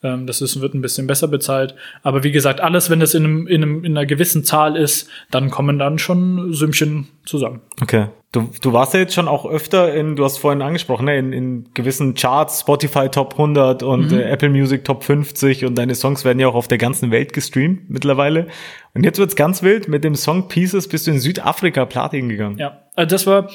[0.03, 1.75] Ähm, das ist, wird ein bisschen besser bezahlt.
[2.03, 5.09] Aber wie gesagt, alles, wenn es in, einem, in, einem, in einer gewissen Zahl ist,
[5.31, 7.61] dann kommen dann schon Sümmchen zusammen.
[7.81, 8.07] Okay.
[8.35, 11.31] Du, du warst ja jetzt schon auch öfter in, du hast vorhin angesprochen, ne, in,
[11.33, 14.19] in gewissen Charts, Spotify Top 100 und Mhm.
[14.19, 17.31] äh, Apple Music Top 50 und deine Songs werden ja auch auf der ganzen Welt
[17.33, 18.47] gestreamt mittlerweile.
[18.93, 22.57] Und jetzt wird's ganz wild, mit dem Song Pieces bist du in Südafrika Platin gegangen.
[22.57, 23.49] Ja, also das war,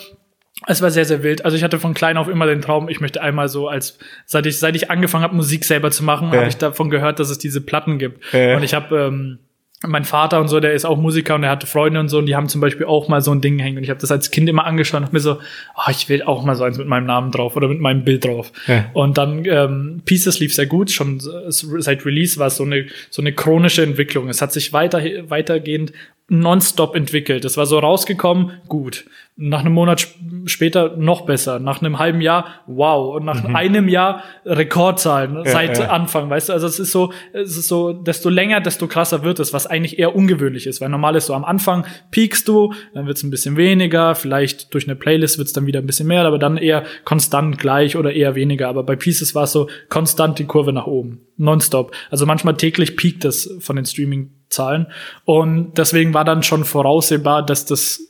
[0.67, 1.45] es war sehr, sehr wild.
[1.45, 4.47] Also ich hatte von klein auf immer den Traum, ich möchte einmal so als, seit
[4.47, 6.39] ich, seit ich angegangen habe, Musik selber zu machen, Ja.
[6.41, 8.33] habe ich davon gehört, dass es diese Platten gibt.
[8.33, 8.57] Ja.
[8.57, 9.39] Und ich habe ähm,
[9.87, 12.27] mein Vater und so, der ist auch Musiker und der hatte Freunde und so und
[12.27, 14.31] die haben zum Beispiel auch mal so ein Ding hängen und ich habe das als
[14.31, 15.39] Kind immer angeschaut und mir so,
[15.75, 18.27] oh, ich will auch mal so eins mit meinem Namen drauf oder mit meinem Bild
[18.27, 18.53] drauf.
[18.67, 18.91] Ja.
[18.93, 23.23] Und dann ähm, Pieces lief sehr gut, schon seit Release war es so eine so
[23.23, 24.29] eine chronische Entwicklung.
[24.29, 25.93] Es hat sich weiter weitergehend
[26.31, 27.45] nonstop entwickelt.
[27.45, 29.05] Es war so rausgekommen, gut.
[29.37, 30.07] Nach einem Monat
[30.47, 31.59] später noch besser.
[31.59, 33.17] Nach einem halben Jahr, wow.
[33.17, 33.57] Und nach mhm.
[33.57, 35.89] einem Jahr Rekordzahlen ja, seit ja.
[35.89, 36.53] Anfang, weißt du?
[36.53, 39.99] Also es ist so, es ist so, desto länger, desto krasser wird es, was eigentlich
[39.99, 40.81] eher ungewöhnlich ist.
[40.81, 44.73] Weil normal ist so am Anfang piekst du, dann wird es ein bisschen weniger, vielleicht
[44.73, 47.97] durch eine Playlist wird es dann wieder ein bisschen mehr, aber dann eher konstant gleich
[47.97, 48.69] oder eher weniger.
[48.69, 51.23] Aber bei Pieces war es so konstant die Kurve nach oben.
[51.39, 51.93] Nonstop.
[52.09, 54.87] Also manchmal täglich piekt es von den Streaming Zahlen.
[55.25, 58.01] Und deswegen war dann schon voraussehbar, dass das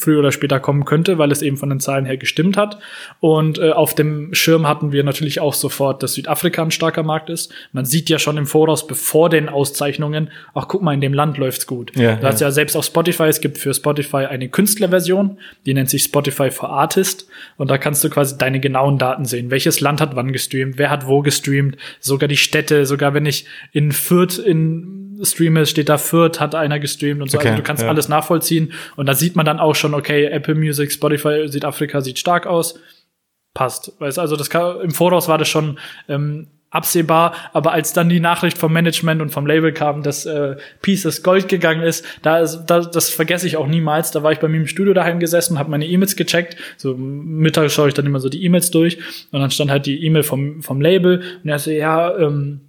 [0.00, 2.78] früher oder später kommen könnte, weil es eben von den Zahlen her gestimmt hat.
[3.20, 7.28] Und äh, auf dem Schirm hatten wir natürlich auch sofort, dass Südafrika ein starker Markt
[7.28, 7.52] ist.
[7.72, 11.36] Man sieht ja schon im Voraus, bevor den Auszeichnungen, ach guck mal, in dem Land
[11.36, 11.94] läuft's gut.
[11.94, 12.36] Ja, da ja.
[12.36, 16.70] ja selbst auf Spotify, es gibt für Spotify eine Künstlerversion, die nennt sich Spotify for
[16.70, 17.28] Artist.
[17.58, 19.50] Und da kannst du quasi deine genauen Daten sehen.
[19.50, 23.44] Welches Land hat wann gestreamt, wer hat wo gestreamt, sogar die Städte, sogar wenn ich
[23.72, 27.38] in Fürth in streame, steht da Fürth, hat einer gestreamt und so.
[27.38, 27.88] Also okay, also du kannst ja.
[27.88, 28.72] alles nachvollziehen.
[28.96, 32.78] Und da sieht man dann auch schon, okay, Apple Music, Spotify, Südafrika sieht stark aus.
[33.54, 33.92] Passt.
[33.98, 38.20] Weißt also das kann, im Voraus war das schon ähm, absehbar, aber als dann die
[38.20, 42.66] Nachricht vom Management und vom Label kam, dass äh, Pieces Gold gegangen ist, da, ist,
[42.66, 44.10] da das vergesse ich auch niemals.
[44.10, 46.56] Da war ich bei mir im Studio daheim gesessen, habe meine E-Mails gecheckt.
[46.76, 48.98] So mittags schaue ich dann immer so die E-Mails durch
[49.30, 52.60] und dann stand halt die E-Mail vom vom Label und er so ja ähm,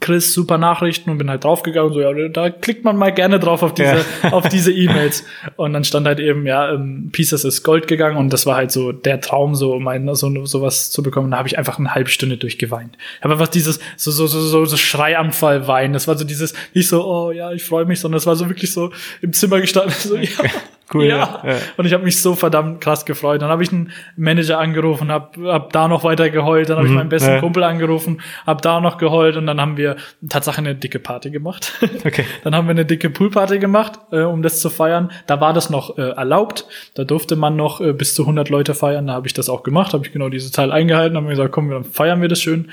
[0.00, 3.38] Chris, super Nachrichten und bin halt draufgegangen und so, ja, da klickt man mal gerne
[3.38, 4.32] drauf auf diese, ja.
[4.32, 5.24] auf diese E-Mails.
[5.56, 8.70] Und dann stand halt eben, ja, ähm, Pieces ist Gold gegangen und das war halt
[8.70, 11.30] so der Traum, so mein, so sowas zu bekommen.
[11.30, 12.98] Da habe ich einfach eine halbe Stunde durchgeweint.
[13.16, 15.94] Ich habe einfach dieses, so, so, so, so, so Schreianfall weinen.
[15.94, 18.46] Das war so dieses, nicht so, oh ja, ich freue mich, sondern es war so
[18.50, 20.28] wirklich so im Zimmer gestanden, so, ja.
[20.92, 21.04] Cool.
[21.04, 21.42] Ja.
[21.44, 21.56] ja.
[21.76, 23.42] Und ich habe mich so verdammt krass gefreut.
[23.42, 26.70] Dann habe ich einen Manager angerufen, habe hab da noch weiter geheult.
[26.70, 26.92] Dann habe mhm.
[26.92, 27.40] ich meinen besten ja.
[27.40, 29.96] Kumpel angerufen, habe da noch geheult und dann haben wir
[30.28, 31.72] tatsächlich eine dicke Party gemacht.
[32.08, 32.24] Okay.
[32.44, 35.10] dann haben wir eine dicke Poolparty gemacht, äh, um das zu feiern.
[35.26, 36.64] Da war das noch äh, erlaubt.
[36.94, 39.08] Da durfte man noch äh, bis zu 100 Leute feiern.
[39.08, 41.70] Da habe ich das auch gemacht, habe ich genau diese Zahl eingehalten, haben gesagt, komm,
[41.70, 42.70] dann feiern wir das schön.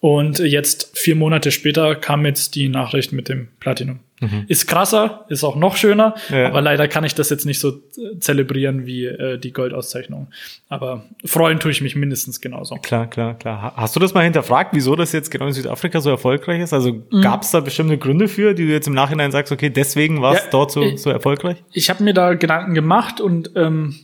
[0.00, 4.00] Und jetzt vier Monate später kam jetzt die Nachricht mit dem Platinum.
[4.20, 4.44] Mhm.
[4.46, 6.46] Ist krasser, ist auch noch schöner, ja.
[6.46, 10.28] aber leider kann ich das jetzt nicht so äh, zelebrieren wie äh, die Goldauszeichnung.
[10.68, 12.76] Aber freuen tue ich mich mindestens genauso.
[12.76, 13.74] Klar, klar, klar.
[13.76, 16.72] Hast du das mal hinterfragt, wieso das jetzt genau in Südafrika so erfolgreich ist?
[16.72, 17.22] Also mhm.
[17.22, 20.34] gab es da bestimmte Gründe für, die du jetzt im Nachhinein sagst, okay, deswegen war
[20.34, 21.62] es ja, dort so, ich, so erfolgreich?
[21.72, 23.96] Ich habe mir da Gedanken gemacht und ähm,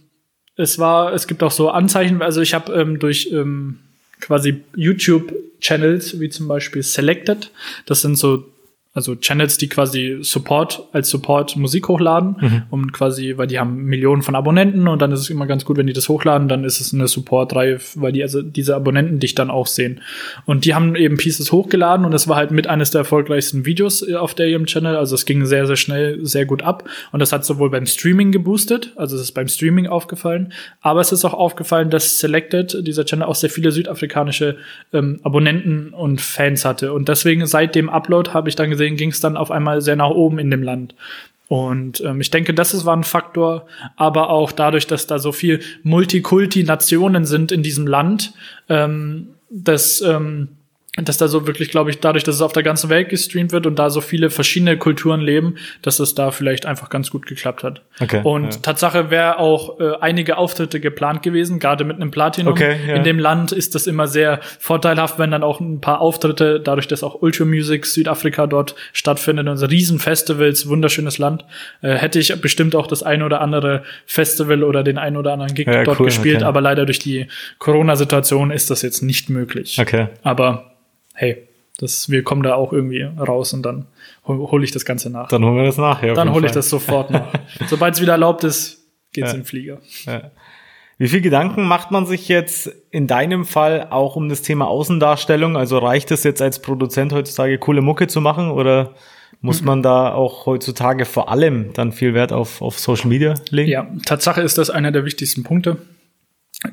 [0.56, 3.78] es war, es gibt auch so Anzeichen, also ich habe ähm, durch ähm,
[4.20, 7.50] quasi YouTube-Channels, wie zum Beispiel Selected,
[7.86, 8.44] das sind so
[8.92, 12.62] also Channels, die quasi Support als Support Musik hochladen, mhm.
[12.70, 15.76] um quasi, weil die haben Millionen von Abonnenten und dann ist es immer ganz gut,
[15.76, 19.36] wenn die das hochladen, dann ist es eine Support-Reihe, weil die also diese Abonnenten dich
[19.36, 20.00] dann auch sehen.
[20.44, 24.06] Und die haben eben Pieces hochgeladen und das war halt mit eines der erfolgreichsten Videos
[24.06, 24.96] äh, auf der ihrem Channel.
[24.96, 26.88] Also es ging sehr, sehr schnell, sehr gut ab.
[27.12, 31.12] Und das hat sowohl beim Streaming geboostet, also es ist beim Streaming aufgefallen, aber es
[31.12, 34.56] ist auch aufgefallen, dass Selected, dieser Channel, auch sehr viele südafrikanische
[34.92, 36.92] ähm, Abonnenten und Fans hatte.
[36.92, 39.96] Und deswegen seit dem Upload habe ich dann gesehen, ging es dann auf einmal sehr
[39.96, 40.94] nach oben in dem Land.
[41.48, 45.32] Und ähm, ich denke, das ist, war ein Faktor, aber auch dadurch, dass da so
[45.32, 48.34] viel Multikulti-Nationen sind in diesem Land,
[48.68, 50.50] ähm, dass ähm,
[50.96, 53.64] dass da so wirklich, glaube ich, dadurch, dass es auf der ganzen Welt gestreamt wird
[53.66, 57.62] und da so viele verschiedene Kulturen leben, dass es da vielleicht einfach ganz gut geklappt
[57.62, 57.82] hat.
[58.00, 58.60] Okay, und ja.
[58.60, 62.52] Tatsache wäre auch äh, einige Auftritte geplant gewesen, gerade mit einem Platinum.
[62.52, 62.96] Okay, ja.
[62.96, 66.88] In dem Land ist das immer sehr vorteilhaft, wenn dann auch ein paar Auftritte, dadurch,
[66.88, 71.44] dass auch Ultra Music Südafrika dort stattfindet, also Riesenfestivals, wunderschönes Land,
[71.82, 75.54] äh, hätte ich bestimmt auch das ein oder andere Festival oder den ein oder anderen
[75.54, 76.44] Gig ja, dort cool, gespielt, okay.
[76.46, 77.28] aber leider durch die
[77.60, 79.78] Corona-Situation ist das jetzt nicht möglich.
[79.80, 80.08] Okay.
[80.24, 80.70] Aber
[81.14, 83.86] hey, das, wir kommen da auch irgendwie raus und dann
[84.26, 85.28] hole ich das Ganze nach.
[85.28, 86.14] Dann holen wir das nach, ja.
[86.14, 87.32] Dann hole ich das sofort nach.
[87.68, 89.34] Sobald es wieder erlaubt ist, geht's ja.
[89.34, 89.78] in den Flieger.
[90.04, 90.30] Ja.
[90.98, 95.56] Wie viel Gedanken macht man sich jetzt in deinem Fall auch um das Thema Außendarstellung?
[95.56, 98.94] Also reicht es jetzt als Produzent heutzutage coole Mucke zu machen oder
[99.40, 99.66] muss mhm.
[99.66, 103.70] man da auch heutzutage vor allem dann viel Wert auf, auf Social Media legen?
[103.70, 105.78] Ja, Tatsache ist das einer der wichtigsten Punkte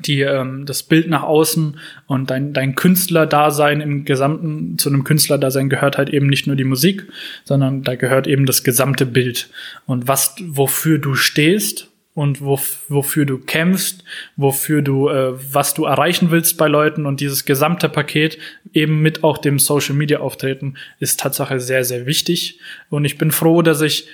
[0.04, 5.68] die ähm, das Bild nach außen und dein dein Künstlerdasein im gesamten zu einem Künstlerdasein
[5.70, 7.06] gehört halt eben nicht nur die Musik,
[7.44, 9.48] sondern da gehört eben das gesamte Bild
[9.86, 14.02] und was wofür du stehst und wo, wofür du kämpfst,
[14.36, 18.38] wofür du, äh, was du erreichen willst bei Leuten und dieses gesamte Paket
[18.72, 22.58] eben mit auch dem Social Media Auftreten ist Tatsache sehr, sehr wichtig.
[22.90, 24.08] Und ich bin froh, dass ich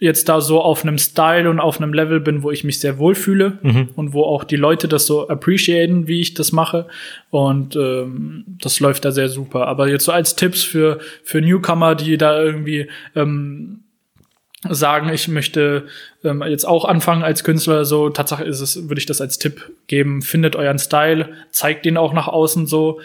[0.00, 2.98] jetzt da so auf einem Style und auf einem Level bin, wo ich mich sehr
[2.98, 3.90] wohl fühle mhm.
[3.94, 6.86] und wo auch die Leute das so appreciaten, wie ich das mache.
[7.28, 9.68] Und ähm, das läuft da sehr super.
[9.68, 13.84] Aber jetzt so als Tipps für, für Newcomer, die da irgendwie ähm,
[14.68, 15.86] sagen, ich möchte
[16.24, 19.70] ähm, jetzt auch anfangen als Künstler, so Tatsache ist es, würde ich das als Tipp
[19.86, 23.00] geben, findet euren Style, zeigt den auch nach außen so,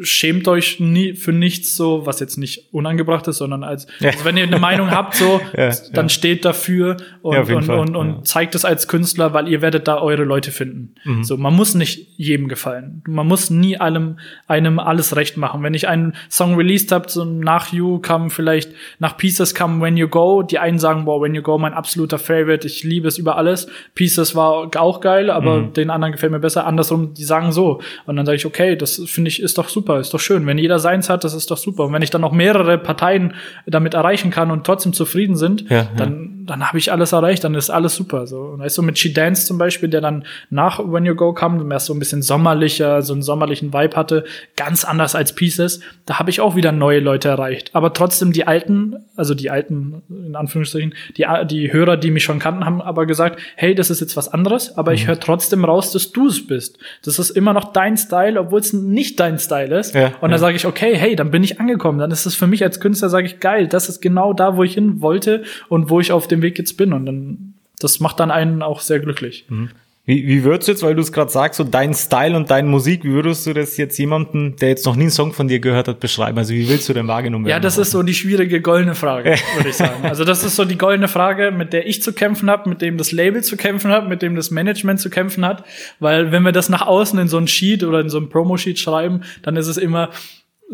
[0.00, 4.10] schämt euch nie für nichts so, was jetzt nicht unangebracht ist, sondern als, ja.
[4.10, 6.08] also wenn ihr eine Meinung habt, so, ja, dann ja.
[6.08, 10.22] steht dafür und, und, und, und, zeigt es als Künstler, weil ihr werdet da eure
[10.22, 10.94] Leute finden.
[11.04, 11.24] Mhm.
[11.24, 13.02] So, man muss nicht jedem gefallen.
[13.08, 15.64] Man muss nie allem, einem alles recht machen.
[15.64, 19.96] Wenn ich einen Song released habe, so nach You kam vielleicht, nach Pieces kam When
[19.96, 23.18] You Go, die einen sagen, boah, When You Go, mein absoluter Favorite, ich liebe es
[23.18, 23.66] über alles.
[23.96, 25.72] Pieces war auch geil, aber mhm.
[25.72, 26.66] den anderen gefällt mir besser.
[26.66, 27.80] Andersrum, die sagen so.
[28.06, 30.46] Und dann sage ich, okay, das finde ich, ist doch super ist doch schön.
[30.46, 31.84] Wenn jeder seins hat, das ist doch super.
[31.84, 33.34] Und wenn ich dann noch mehrere Parteien
[33.66, 37.54] damit erreichen kann und trotzdem zufrieden sind, ja, dann, dann habe ich alles erreicht, dann
[37.54, 38.26] ist alles super.
[38.26, 38.40] So.
[38.40, 41.66] Und weißt du, mit She Dance zum Beispiel, der dann nach When You Go kam,
[41.66, 44.24] mehr so ein bisschen sommerlicher, so einen sommerlichen Vibe hatte,
[44.56, 47.70] ganz anders als Pieces, da habe ich auch wieder neue Leute erreicht.
[47.74, 52.38] Aber trotzdem die alten, also die alten, in Anführungsstrichen, die, die Hörer, die mich schon
[52.38, 54.96] kannten, haben aber gesagt, hey, das ist jetzt was anderes, aber mhm.
[54.96, 56.78] ich höre trotzdem raus, dass du es bist.
[57.04, 59.94] Das ist immer noch dein Style, obwohl es nicht dein Style ist.
[59.94, 60.38] Ja, und dann ja.
[60.38, 61.98] sage ich, okay, hey, dann bin ich angekommen.
[61.98, 64.64] Dann ist es für mich als Künstler, sage ich, geil, das ist genau da, wo
[64.64, 66.92] ich hin wollte und wo ich auf dem Weg jetzt bin.
[66.92, 69.46] Und dann, das macht dann einen auch sehr glücklich.
[69.48, 69.70] Mhm.
[70.04, 72.66] Wie, wie würdest du jetzt, weil du es gerade sagst, so dein Style und deine
[72.66, 75.60] Musik, wie würdest du das jetzt jemanden, der jetzt noch nie einen Song von dir
[75.60, 76.36] gehört hat, beschreiben?
[76.38, 77.54] Also wie willst du denn wahrgenommen werden?
[77.54, 80.04] Ja, das ist so die schwierige goldene Frage, würde ich sagen.
[80.04, 82.98] Also das ist so die goldene Frage, mit der ich zu kämpfen habe, mit dem
[82.98, 85.64] das Label zu kämpfen hat, mit dem das Management zu kämpfen hat.
[86.00, 88.80] Weil wenn wir das nach außen in so ein Sheet oder in so ein Promo-Sheet
[88.80, 90.10] schreiben, dann ist es immer,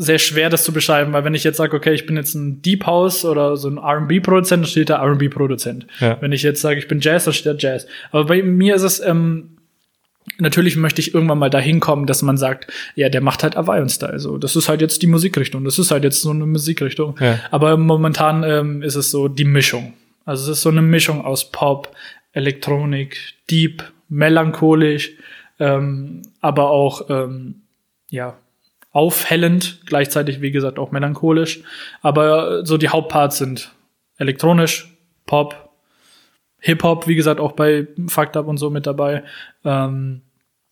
[0.01, 2.63] sehr schwer, das zu beschreiben, weil wenn ich jetzt sage, okay, ich bin jetzt ein
[2.63, 5.89] Deep House oder so ein R&B-Produzent, dann steht da R&B-Produzent.
[5.99, 6.17] Ja.
[6.21, 7.89] Wenn ich jetzt sage, ich bin Jazz, dann steht da Jazz.
[8.13, 9.57] Aber bei mir ist es, ähm,
[10.39, 14.21] natürlich möchte ich irgendwann mal dahin kommen, dass man sagt, ja, der macht halt Hawaiian-Style.
[14.21, 15.65] So, das ist halt jetzt die Musikrichtung.
[15.65, 17.17] Das ist halt jetzt so eine Musikrichtung.
[17.19, 17.41] Ja.
[17.51, 19.95] Aber momentan ähm, ist es so die Mischung.
[20.25, 21.93] Also es ist so eine Mischung aus Pop,
[22.33, 25.11] Elektronik, Deep, melancholisch,
[25.59, 27.63] ähm, aber auch ähm,
[28.11, 28.37] ja
[28.91, 31.61] aufhellend, gleichzeitig, wie gesagt, auch melancholisch.
[32.01, 33.73] Aber so die Hauptparts sind
[34.17, 34.97] elektronisch,
[35.27, 35.71] Pop,
[36.61, 39.23] Hip-Hop, wie gesagt, auch bei Fucked Up und so mit dabei.
[39.65, 40.23] Ähm,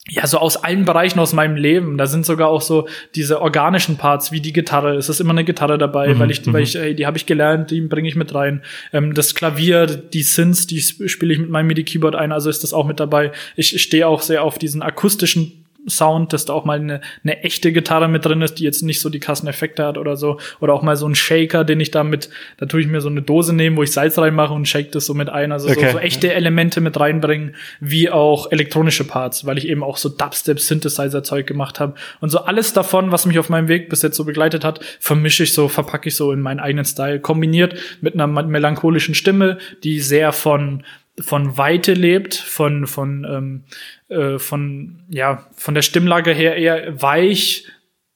[0.09, 1.99] ja, so aus allen Bereichen aus meinem Leben.
[1.99, 4.95] Da sind sogar auch so diese organischen Parts wie die Gitarre.
[4.95, 6.63] Es ist immer eine Gitarre dabei, mhm, weil ich, weil mhm.
[6.63, 8.63] ich, ey, die habe ich gelernt, die bringe ich mit rein.
[8.93, 12.73] Ähm, das Klavier, die Synths, die spiele ich mit meinem MIDI-Keyboard ein, also ist das
[12.73, 13.33] auch mit dabei.
[13.57, 17.73] Ich stehe auch sehr auf diesen akustischen Sound, dass da auch mal eine, eine echte
[17.73, 20.39] Gitarre mit drin ist, die jetzt nicht so die krassen Effekte hat oder so.
[20.61, 23.09] Oder auch mal so ein Shaker, den ich da mit, da tue ich mir so
[23.09, 25.53] eine Dose nehmen, wo ich Salz reinmache und shake das so mit ein.
[25.53, 25.87] Also okay.
[25.87, 30.09] so, so echte Elemente mit reinbringen, wie auch elektronische Parts, weil ich eben auch so
[30.09, 31.95] Dubstep, Synthesizer-Zeug gemacht habe.
[32.21, 35.45] Und so alles davon, was mich auf meinem Weg bis jetzt so begleitet hat, vermische
[35.45, 40.01] ich so, verpacke ich so in meinen eigenen Style, kombiniert mit einer melancholischen Stimme, die
[40.01, 40.83] sehr von
[41.21, 43.65] von Weite lebt, von von ähm,
[44.09, 47.67] äh, von ja von der Stimmlage her eher weich,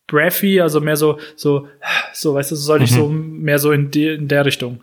[0.07, 1.69] breathy, also mehr so so
[2.13, 2.85] so, weißt du, soll mhm.
[2.85, 4.81] ich so mehr so in, die, in der Richtung.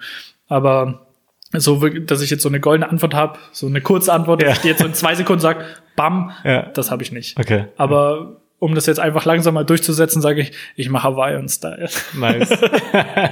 [0.48, 1.08] Aber
[1.54, 4.50] so, dass ich jetzt so eine goldene Antwort habe, so eine kurze Antwort, ja.
[4.50, 5.64] dass ich dir jetzt so in zwei Sekunden sag,
[5.96, 6.64] bam, ja.
[6.64, 7.40] das habe ich nicht.
[7.40, 7.66] Okay.
[7.78, 11.89] Aber um das jetzt einfach langsam mal durchzusetzen, sage ich, ich mache Hawaiian-Style.
[12.20, 12.50] Nice.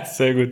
[0.18, 0.52] Sehr gut.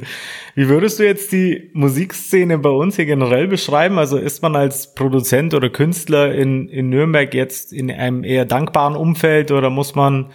[0.55, 3.99] Wie würdest du jetzt die Musikszene bei uns hier generell beschreiben?
[3.99, 8.95] Also ist man als Produzent oder Künstler in, in Nürnberg jetzt in einem eher dankbaren
[8.95, 10.31] Umfeld oder muss man,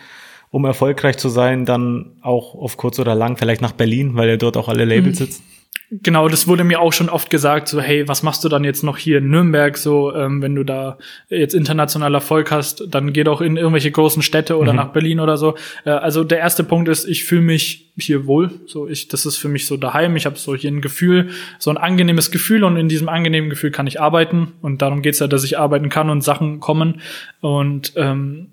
[0.51, 4.37] um erfolgreich zu sein, dann auch auf kurz oder lang vielleicht nach Berlin, weil ja
[4.37, 5.25] dort auch alle Labels mhm.
[5.25, 5.43] sitzen?
[5.91, 8.85] Genau, das wurde mir auch schon oft gesagt, so hey, was machst du dann jetzt
[8.85, 10.99] noch hier in Nürnberg, so ähm, wenn du da
[11.31, 14.77] jetzt international Erfolg hast, dann geh doch in irgendwelche großen Städte oder mhm.
[14.77, 15.55] nach Berlin oder so.
[15.87, 19.39] Äh, also der erste Punkt ist, ich fühle mich hier wohl, so ich, das ist
[19.39, 20.15] für mich so daheim.
[20.17, 23.71] Ich habe so hier ein Gefühl, so ein angenehmes Gefühl und in diesem angenehmen Gefühl
[23.71, 27.01] kann ich arbeiten und darum geht's ja, dass ich arbeiten kann und Sachen kommen
[27.41, 28.49] und ähm,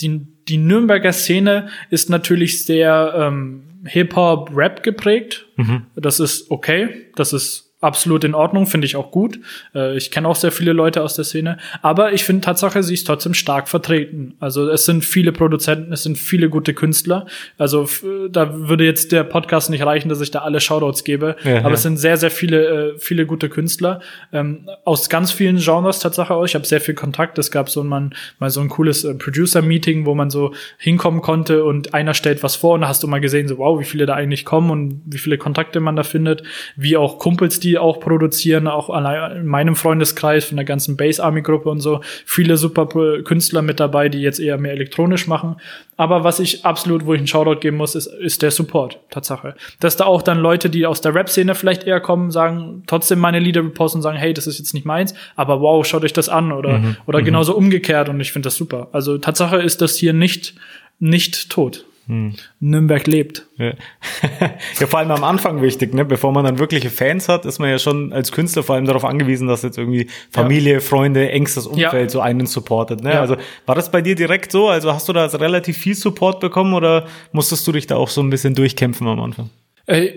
[0.00, 5.46] die, die Nürnberger Szene ist natürlich sehr ähm, Hip-Hop, Rap geprägt.
[5.56, 5.86] Mhm.
[5.94, 7.06] Das ist okay.
[7.14, 9.38] Das ist absolut in Ordnung, finde ich auch gut.
[9.74, 12.94] Äh, ich kenne auch sehr viele Leute aus der Szene, aber ich finde Tatsache, sie
[12.94, 14.34] ist trotzdem stark vertreten.
[14.40, 17.26] Also es sind viele Produzenten, es sind viele gute Künstler.
[17.56, 17.88] Also
[18.30, 21.68] da würde jetzt der Podcast nicht reichen, dass ich da alle Shoutouts gebe, ja, aber
[21.68, 21.74] ja.
[21.74, 24.00] es sind sehr, sehr viele, äh, viele gute Künstler
[24.32, 26.44] ähm, aus ganz vielen Genres Tatsache auch.
[26.44, 27.38] Ich habe sehr viel Kontakt.
[27.38, 31.64] Es gab so mal, mal so ein cooles äh, Producer-Meeting, wo man so hinkommen konnte
[31.64, 34.06] und einer stellt was vor und da hast du mal gesehen, so wow, wie viele
[34.06, 36.42] da eigentlich kommen und wie viele Kontakte man da findet,
[36.76, 40.96] wie auch Kumpels, die die auch produzieren, auch allein in meinem Freundeskreis von der ganzen
[40.96, 42.00] Base Army Gruppe und so.
[42.24, 45.56] Viele super Künstler mit dabei, die jetzt eher mehr elektronisch machen.
[45.98, 49.54] Aber was ich absolut, wo ich einen Shoutout geben muss, ist, ist der Support, Tatsache.
[49.80, 53.40] Dass da auch dann Leute, die aus der Rap-Szene vielleicht eher kommen, sagen, trotzdem meine
[53.40, 56.28] Lieder reposten und sagen, hey, das ist jetzt nicht meins, aber wow, schaut euch das
[56.28, 56.96] an oder, mhm.
[57.06, 57.24] oder mhm.
[57.24, 58.88] genauso umgekehrt und ich finde das super.
[58.92, 60.54] Also Tatsache ist das hier nicht,
[61.00, 61.84] nicht tot.
[62.08, 62.32] Hm.
[62.58, 63.46] Nürnberg lebt.
[63.58, 63.74] Ja.
[64.80, 66.06] ja, vor allem am Anfang wichtig, ne?
[66.06, 69.04] Bevor man dann wirkliche Fans hat, ist man ja schon als Künstler vor allem darauf
[69.04, 70.80] angewiesen, dass jetzt irgendwie Familie, ja.
[70.80, 72.08] Freunde, engstes Umfeld ja.
[72.08, 73.02] so einen supportet.
[73.02, 73.20] Ne?
[73.20, 74.68] Also war das bei dir direkt so?
[74.68, 78.22] Also hast du da relativ viel Support bekommen oder musstest du dich da auch so
[78.22, 79.50] ein bisschen durchkämpfen am Anfang?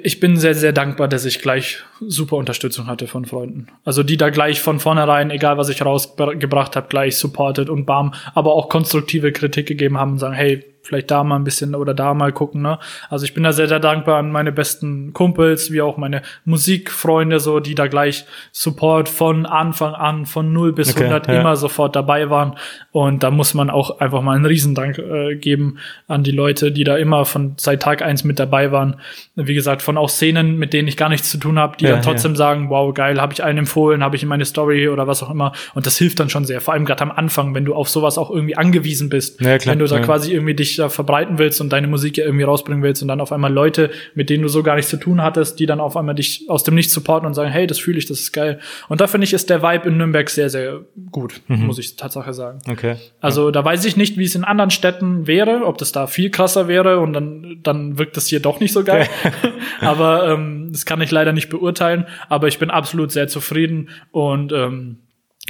[0.03, 3.67] Ich bin sehr, sehr dankbar, dass ich gleich super Unterstützung hatte von Freunden.
[3.85, 8.13] Also die da gleich von vornherein, egal was ich rausgebracht habe, gleich supportet und bam,
[8.33, 11.93] aber auch konstruktive Kritik gegeben haben und sagen, hey, vielleicht da mal ein bisschen oder
[11.93, 12.61] da mal gucken.
[12.61, 12.79] Ne?
[13.09, 17.39] Also ich bin da sehr, sehr dankbar an meine besten Kumpels, wie auch meine Musikfreunde,
[17.39, 21.39] so die da gleich Support von Anfang an, von 0 bis okay, 100 ja.
[21.39, 22.55] immer sofort dabei waren.
[22.91, 26.83] Und da muss man auch einfach mal einen Riesendank äh, geben an die Leute, die
[26.83, 28.97] da immer von seit Tag eins mit dabei waren.
[29.35, 31.91] Wie gesagt, von auch Szenen, mit denen ich gar nichts zu tun habe, die ja,
[31.91, 32.37] dann trotzdem ja.
[32.37, 35.29] sagen, wow, geil, habe ich einen empfohlen, habe ich in meine Story oder was auch
[35.29, 35.53] immer.
[35.75, 36.59] Und das hilft dann schon sehr.
[36.59, 39.39] Vor allem gerade am Anfang, wenn du auf sowas auch irgendwie angewiesen bist.
[39.41, 42.25] Ja, klar, wenn du da quasi irgendwie dich da verbreiten willst und deine Musik ja
[42.25, 44.97] irgendwie rausbringen willst und dann auf einmal Leute, mit denen du so gar nichts zu
[44.97, 47.79] tun hattest, die dann auf einmal dich aus dem Nichts supporten und sagen, hey, das
[47.79, 48.59] fühle ich, das ist geil.
[48.89, 50.81] Und da finde ich, ist der Vibe in Nürnberg sehr, sehr
[51.11, 51.65] gut, mhm.
[51.65, 52.59] muss ich Tatsache sagen.
[52.69, 52.95] Okay.
[53.19, 53.51] Also ja.
[53.51, 56.67] da weiß ich nicht, wie es in anderen Städten wäre, ob das da viel krasser
[56.67, 59.07] wäre und dann, dann wirkt das hier doch nicht so geil.
[59.81, 62.05] aber ähm, das kann ich leider nicht beurteilen.
[62.29, 64.97] Aber ich bin absolut sehr zufrieden und ähm,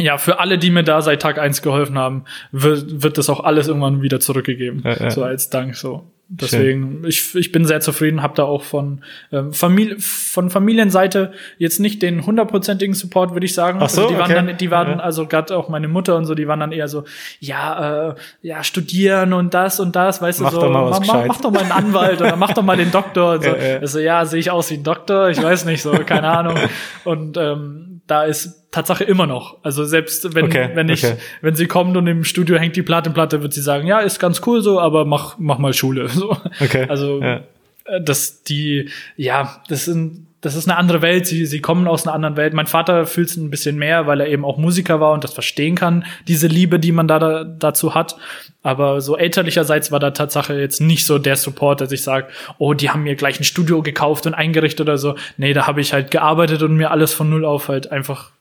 [0.02, 3.40] ja, für alle, die mir da seit Tag eins geholfen haben, wird, wird das auch
[3.42, 4.82] alles irgendwann wieder zurückgegeben.
[4.84, 5.12] Ja, ja.
[5.12, 6.12] So als Dank so.
[6.34, 9.02] Deswegen, ich, ich bin sehr zufrieden, habe da auch von,
[9.34, 13.80] ähm, Familie, von Familienseite jetzt nicht den hundertprozentigen Support, würde ich sagen.
[13.82, 14.36] Ach so, also die okay.
[14.36, 15.00] waren dann, die waren, ja.
[15.00, 17.04] also gerade auch meine Mutter und so, die waren dann eher so,
[17.42, 21.06] ja, äh, ja, studieren und das und das, weißt mach du, so, doch mal was
[21.06, 23.34] mach, mach, doch mal einen Anwalt oder mach doch mal den Doktor.
[23.34, 23.50] Und so.
[23.50, 23.80] ja, ja.
[23.80, 26.56] Also ja, sehe ich aus wie ein Doktor, ich weiß nicht, so, keine Ahnung.
[27.04, 29.64] Und ähm, da ist Tatsache immer noch.
[29.64, 31.16] Also selbst wenn, okay, wenn ich, okay.
[31.40, 34.20] wenn sie kommt und im Studio hängt die Platte, Platte, wird sie sagen, ja, ist
[34.20, 36.10] ganz cool so, aber mach, mach mal Schule.
[36.12, 36.36] So.
[36.60, 36.88] Okay.
[36.90, 37.44] Also, ja.
[37.86, 41.28] Äh, dass die, ja, das sind, das ist eine andere Welt.
[41.28, 42.54] Sie, sie kommen aus einer anderen Welt.
[42.54, 45.34] Mein Vater fühlt es ein bisschen mehr, weil er eben auch Musiker war und das
[45.34, 48.18] verstehen kann, diese Liebe, die man da, da dazu hat.
[48.64, 52.28] Aber so elterlicherseits war da Tatsache jetzt nicht so der Support, dass ich sage,
[52.58, 55.16] oh, die haben mir gleich ein Studio gekauft und eingerichtet oder so.
[55.38, 58.32] Nee, da habe ich halt gearbeitet und mir alles von null auf halt einfach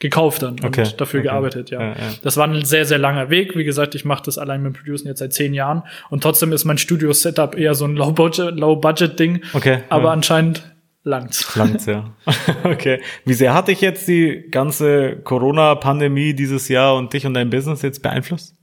[0.00, 1.28] gekauft dann okay, und dafür okay.
[1.28, 1.80] gearbeitet, ja.
[1.80, 1.94] Ja, ja.
[2.22, 3.56] Das war ein sehr, sehr langer Weg.
[3.56, 6.64] Wie gesagt, ich mache das allein mit Producen jetzt seit zehn Jahren und trotzdem ist
[6.64, 8.58] mein Studio-Setup eher so ein Low-Budget-Ding.
[8.58, 9.20] Low budget
[9.54, 9.82] okay.
[9.90, 10.12] Aber ja.
[10.12, 10.62] anscheinend
[11.02, 11.56] langt's.
[11.56, 12.10] Langt's, ja.
[12.64, 13.00] okay.
[13.24, 17.82] Wie sehr hat dich jetzt die ganze Corona-Pandemie dieses Jahr und dich und dein Business
[17.82, 18.54] jetzt beeinflusst?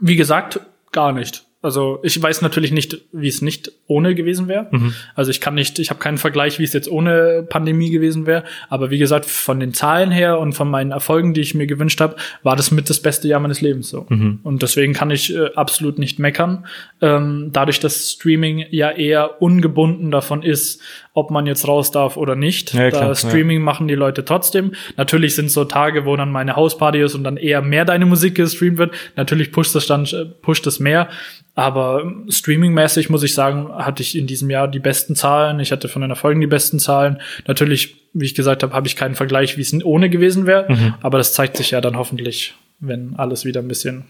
[0.00, 0.60] Wie gesagt,
[0.92, 1.45] gar nicht.
[1.62, 4.68] Also ich weiß natürlich nicht, wie es nicht ohne gewesen wäre.
[4.70, 4.94] Mhm.
[5.14, 8.44] Also ich kann nicht, ich habe keinen Vergleich, wie es jetzt ohne Pandemie gewesen wäre.
[8.68, 12.00] Aber wie gesagt, von den Zahlen her und von meinen Erfolgen, die ich mir gewünscht
[12.00, 14.06] habe, war das mit das beste Jahr meines Lebens so.
[14.08, 14.40] Mhm.
[14.42, 16.66] Und deswegen kann ich äh, absolut nicht meckern.
[17.00, 20.80] Ähm, dadurch, dass Streaming ja eher ungebunden davon ist,
[21.14, 22.74] ob man jetzt raus darf oder nicht.
[22.74, 23.64] Ja, klar, da Streaming ja.
[23.64, 24.72] machen die Leute trotzdem.
[24.98, 28.34] Natürlich sind so Tage, wo dann meine Hausparty ist und dann eher mehr deine Musik
[28.34, 28.94] gestreamt wird.
[29.16, 31.08] Natürlich pusht das dann äh, pusht das mehr.
[31.56, 35.58] Aber streamingmäßig muss ich sagen, hatte ich in diesem Jahr die besten Zahlen.
[35.58, 37.18] Ich hatte von den Erfolgen die besten Zahlen.
[37.46, 40.70] Natürlich, wie ich gesagt habe, habe ich keinen Vergleich, wie es ohne gewesen wäre.
[40.70, 40.94] Mhm.
[41.00, 44.04] Aber das zeigt sich ja dann hoffentlich, wenn alles wieder ein bisschen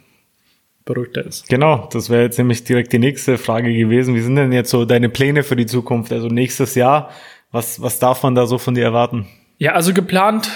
[0.85, 1.49] beruhigter ist.
[1.49, 4.17] Genau, das wäre jetzt nämlich direkt die nächste Frage gewesen.
[4.17, 6.13] Wie sind denn jetzt so deine Pläne für die Zukunft?
[6.13, 7.11] Also nächstes Jahr,
[7.53, 9.27] was, was darf man da so von dir erwarten?
[9.59, 10.51] Ja, also geplant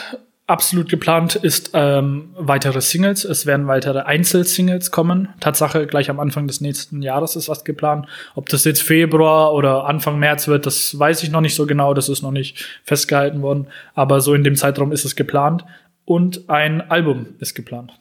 [0.51, 3.25] absolut geplant ist ähm, weitere Singles.
[3.25, 5.29] Es werden weitere Einzelsingles kommen.
[5.41, 8.07] Tatsache, gleich am Anfang des nächsten Jahres ist was geplant.
[8.35, 11.95] Ob das jetzt Februar oder Anfang März wird, das weiß ich noch nicht so genau.
[11.95, 13.69] Das ist noch nicht festgehalten worden.
[13.95, 15.65] Aber so in dem Zeitraum ist es geplant.
[16.05, 18.00] Und ein Album ist geplant.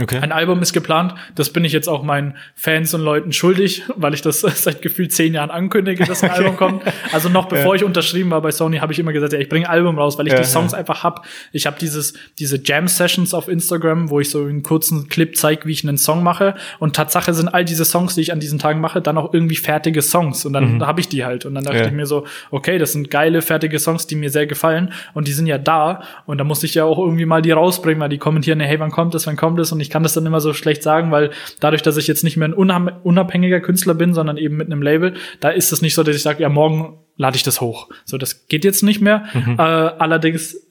[0.00, 0.18] Okay.
[0.20, 1.14] Ein Album ist geplant.
[1.34, 5.12] Das bin ich jetzt auch meinen Fans und Leuten schuldig, weil ich das seit gefühlt
[5.12, 6.82] zehn Jahren ankündige, dass ein Album kommt.
[7.12, 7.80] Also noch bevor ja.
[7.80, 10.18] ich unterschrieben war bei Sony, habe ich immer gesagt, ja, ich bringe ein Album raus,
[10.18, 10.78] weil ich ja, die Songs ja.
[10.78, 11.26] einfach hab.
[11.52, 15.66] Ich habe dieses diese Jam Sessions auf Instagram, wo ich so einen kurzen Clip zeige,
[15.66, 16.54] wie ich einen Song mache.
[16.78, 19.56] Und Tatsache sind all diese Songs, die ich an diesen Tagen mache, dann auch irgendwie
[19.56, 20.44] fertige Songs.
[20.46, 20.86] Und dann mhm.
[20.86, 21.44] habe ich die halt.
[21.44, 24.46] Und dann dachte ich mir so, okay, das sind geile fertige Songs, die mir sehr
[24.46, 24.92] gefallen.
[25.14, 26.02] Und die sind ja da.
[26.26, 28.90] Und da musste ich ja auch irgendwie mal die rausbringen, weil die kommentieren, hey, wann
[28.90, 29.72] kommt das, wann kommt das?
[29.72, 32.36] Und ich kann das dann immer so schlecht sagen, weil dadurch, dass ich jetzt nicht
[32.36, 36.02] mehr ein unabhängiger Künstler bin, sondern eben mit einem Label, da ist es nicht so,
[36.02, 37.88] dass ich sage, ja, morgen lade ich das hoch.
[38.04, 39.24] So, das geht jetzt nicht mehr.
[39.34, 39.56] Mhm.
[39.58, 40.67] Äh, allerdings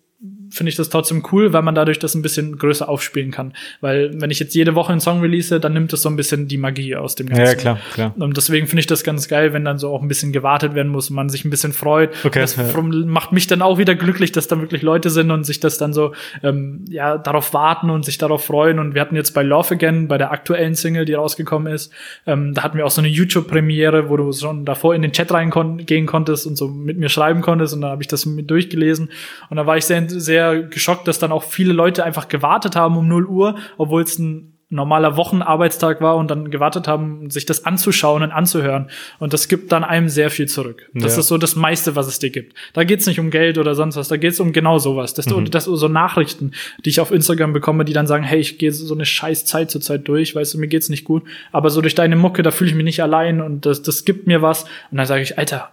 [0.49, 3.53] finde ich das trotzdem cool, weil man dadurch das ein bisschen größer aufspielen kann.
[3.81, 6.47] Weil wenn ich jetzt jede Woche einen Song release, dann nimmt das so ein bisschen
[6.47, 7.45] die Magie aus dem Ganzen.
[7.45, 8.13] Ja, klar, klar.
[8.17, 10.91] Und deswegen finde ich das ganz geil, wenn dann so auch ein bisschen gewartet werden
[10.91, 12.11] muss und man sich ein bisschen freut.
[12.23, 12.65] Okay, das ja.
[12.81, 15.93] macht mich dann auch wieder glücklich, dass da wirklich Leute sind und sich das dann
[15.93, 18.79] so ähm, ja darauf warten und sich darauf freuen.
[18.79, 21.91] Und wir hatten jetzt bei Love Again, bei der aktuellen Single, die rausgekommen ist,
[22.25, 25.31] ähm, da hatten wir auch so eine YouTube-Premiere, wo du schon davor in den Chat
[25.31, 29.09] reingehen konntest und so mit mir schreiben konntest und dann habe ich das mit durchgelesen.
[29.49, 32.97] Und da war ich sehr, sehr geschockt, dass dann auch viele Leute einfach gewartet haben
[32.97, 37.65] um 0 Uhr, obwohl es ein normaler Wochenarbeitstag war und dann gewartet haben, sich das
[37.65, 38.89] anzuschauen und anzuhören.
[39.17, 40.89] Und das gibt dann einem sehr viel zurück.
[40.93, 41.21] Das ja.
[41.21, 42.53] ist so das meiste, was es dir gibt.
[42.73, 45.13] Da geht's nicht um Geld oder sonst was, da geht's um genau sowas.
[45.13, 45.49] Das, mhm.
[45.51, 46.51] das so Nachrichten,
[46.83, 49.71] die ich auf Instagram bekomme, die dann sagen, hey, ich gehe so eine scheiß Zeit
[49.71, 51.23] zur Zeit durch, weißt du, mir geht's nicht gut.
[51.53, 54.27] Aber so durch deine Mucke, da fühle ich mich nicht allein und das, das gibt
[54.27, 54.63] mir was.
[54.91, 55.71] Und dann sage ich, Alter,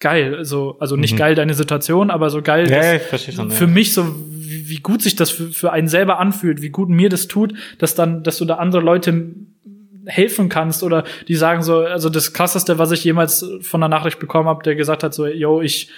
[0.00, 0.44] geil.
[0.44, 1.18] So, also nicht mhm.
[1.18, 3.70] geil deine Situation, aber so geil ja, ich schon, für ja.
[3.70, 7.08] mich so, wie, wie, gut sich das für, für einen selber anfühlt, wie gut mir
[7.08, 9.34] das tut, dass dann, dass du da andere Leute
[10.06, 14.18] helfen kannst oder die sagen so, also das krasseste, was ich jemals von einer Nachricht
[14.18, 15.90] bekommen habe, der gesagt hat so, yo, ich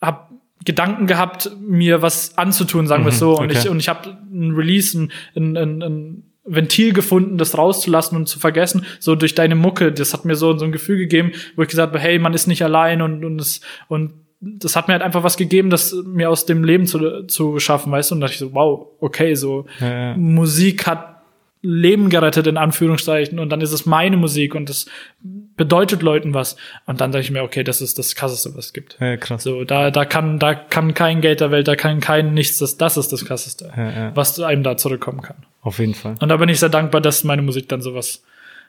[0.00, 0.30] hab
[0.64, 3.58] Gedanken gehabt, mir was anzutun, sagen wir mhm, so, und okay.
[3.58, 8.26] ich und ich habe ein Release, ein, ein, ein, ein Ventil gefunden, das rauszulassen und
[8.26, 9.92] zu vergessen, so durch deine Mucke.
[9.92, 12.46] Das hat mir so, so ein Gefühl gegeben, wo ich gesagt habe, hey, man ist
[12.46, 16.30] nicht allein und, und, es, und das hat mir halt einfach was gegeben, das mir
[16.30, 18.14] aus dem Leben zu, zu schaffen, weißt du?
[18.14, 20.16] Und da dachte ich so, wow, okay, so ja, ja.
[20.16, 21.19] Musik hat
[21.62, 24.86] Leben gerettet, in Anführungszeichen, und dann ist es meine Musik und das
[25.22, 26.56] bedeutet Leuten was.
[26.86, 28.96] Und dann sage ich mir, okay, das ist das krasseste, was es gibt.
[28.98, 29.42] Ja, krass.
[29.42, 32.78] So, da, da kann, da kann kein Geld der Welt, da kann kein nichts, das,
[32.78, 34.16] das ist das krasseste, ja, ja.
[34.16, 35.36] was einem da zurückkommen kann.
[35.60, 36.16] Auf jeden Fall.
[36.20, 38.22] Und da bin ich sehr dankbar, dass meine Musik dann sowas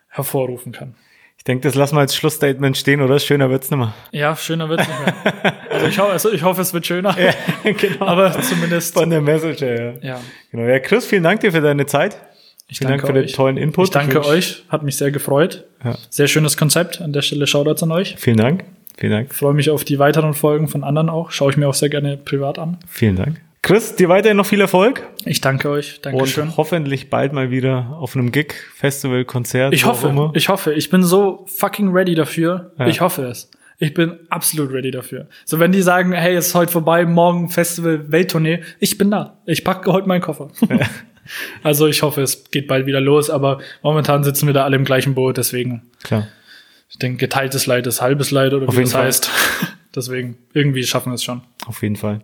[0.10, 0.96] hervorrufen kann.
[1.38, 3.18] Ich denke, das lassen wir als Schlussstatement stehen, oder?
[3.18, 3.96] Schöner wird's nicht mehr.
[4.12, 5.54] Ja, schöner wird's nicht mehr.
[5.72, 7.18] also ich hoffe, also ich hoffe, es wird schöner.
[7.18, 7.34] Ja,
[7.72, 8.06] genau.
[8.06, 8.94] Aber zumindest.
[8.94, 10.08] Von der Message her, ja.
[10.08, 10.22] ja.
[10.52, 10.68] Genau.
[10.68, 12.16] Ja, Chris, vielen Dank dir für deine Zeit.
[12.72, 13.28] Ich Vielen Dank für euch.
[13.28, 13.86] den tollen Input.
[13.86, 15.66] Ich danke euch, hat mich sehr gefreut.
[15.84, 15.98] Ja.
[16.10, 17.02] Sehr schönes Konzept.
[17.02, 18.16] An der Stelle Shoutouts an euch.
[18.18, 18.64] Vielen Dank.
[18.98, 19.28] Vielen Dank.
[19.30, 21.32] Ich freue mich auf die weiteren Folgen von anderen auch.
[21.32, 22.78] Schaue ich mir auch sehr gerne privat an.
[22.88, 23.42] Vielen Dank.
[23.62, 25.06] Chris, dir weiterhin noch viel Erfolg.
[25.26, 26.00] Ich danke euch.
[26.02, 26.46] Dankeschön.
[26.46, 29.74] Und hoffentlich bald mal wieder auf einem Gig, Festival, Konzert.
[29.74, 30.74] Ich hoffe, ich hoffe.
[30.74, 32.72] Ich bin so fucking ready dafür.
[32.80, 32.88] Ja.
[32.88, 33.52] Ich hoffe es.
[33.80, 35.28] Ich bin absolut ready dafür.
[35.44, 39.40] So, wenn die sagen, hey, es ist heute vorbei, morgen Festival, Welttournee, ich bin da.
[39.46, 40.50] Ich packe heute meinen Koffer.
[40.70, 40.80] Ja.
[41.64, 44.84] Also ich hoffe, es geht bald wieder los, aber momentan sitzen wir da alle im
[44.86, 45.84] gleichen Boot, deswegen.
[46.04, 46.28] Klar.
[46.90, 49.06] Ich denke, geteiltes Leid ist halbes Leid oder Auf wie das Fall.
[49.06, 49.30] heißt.
[49.96, 51.42] deswegen, irgendwie schaffen wir es schon.
[51.66, 52.20] Auf jeden Fall.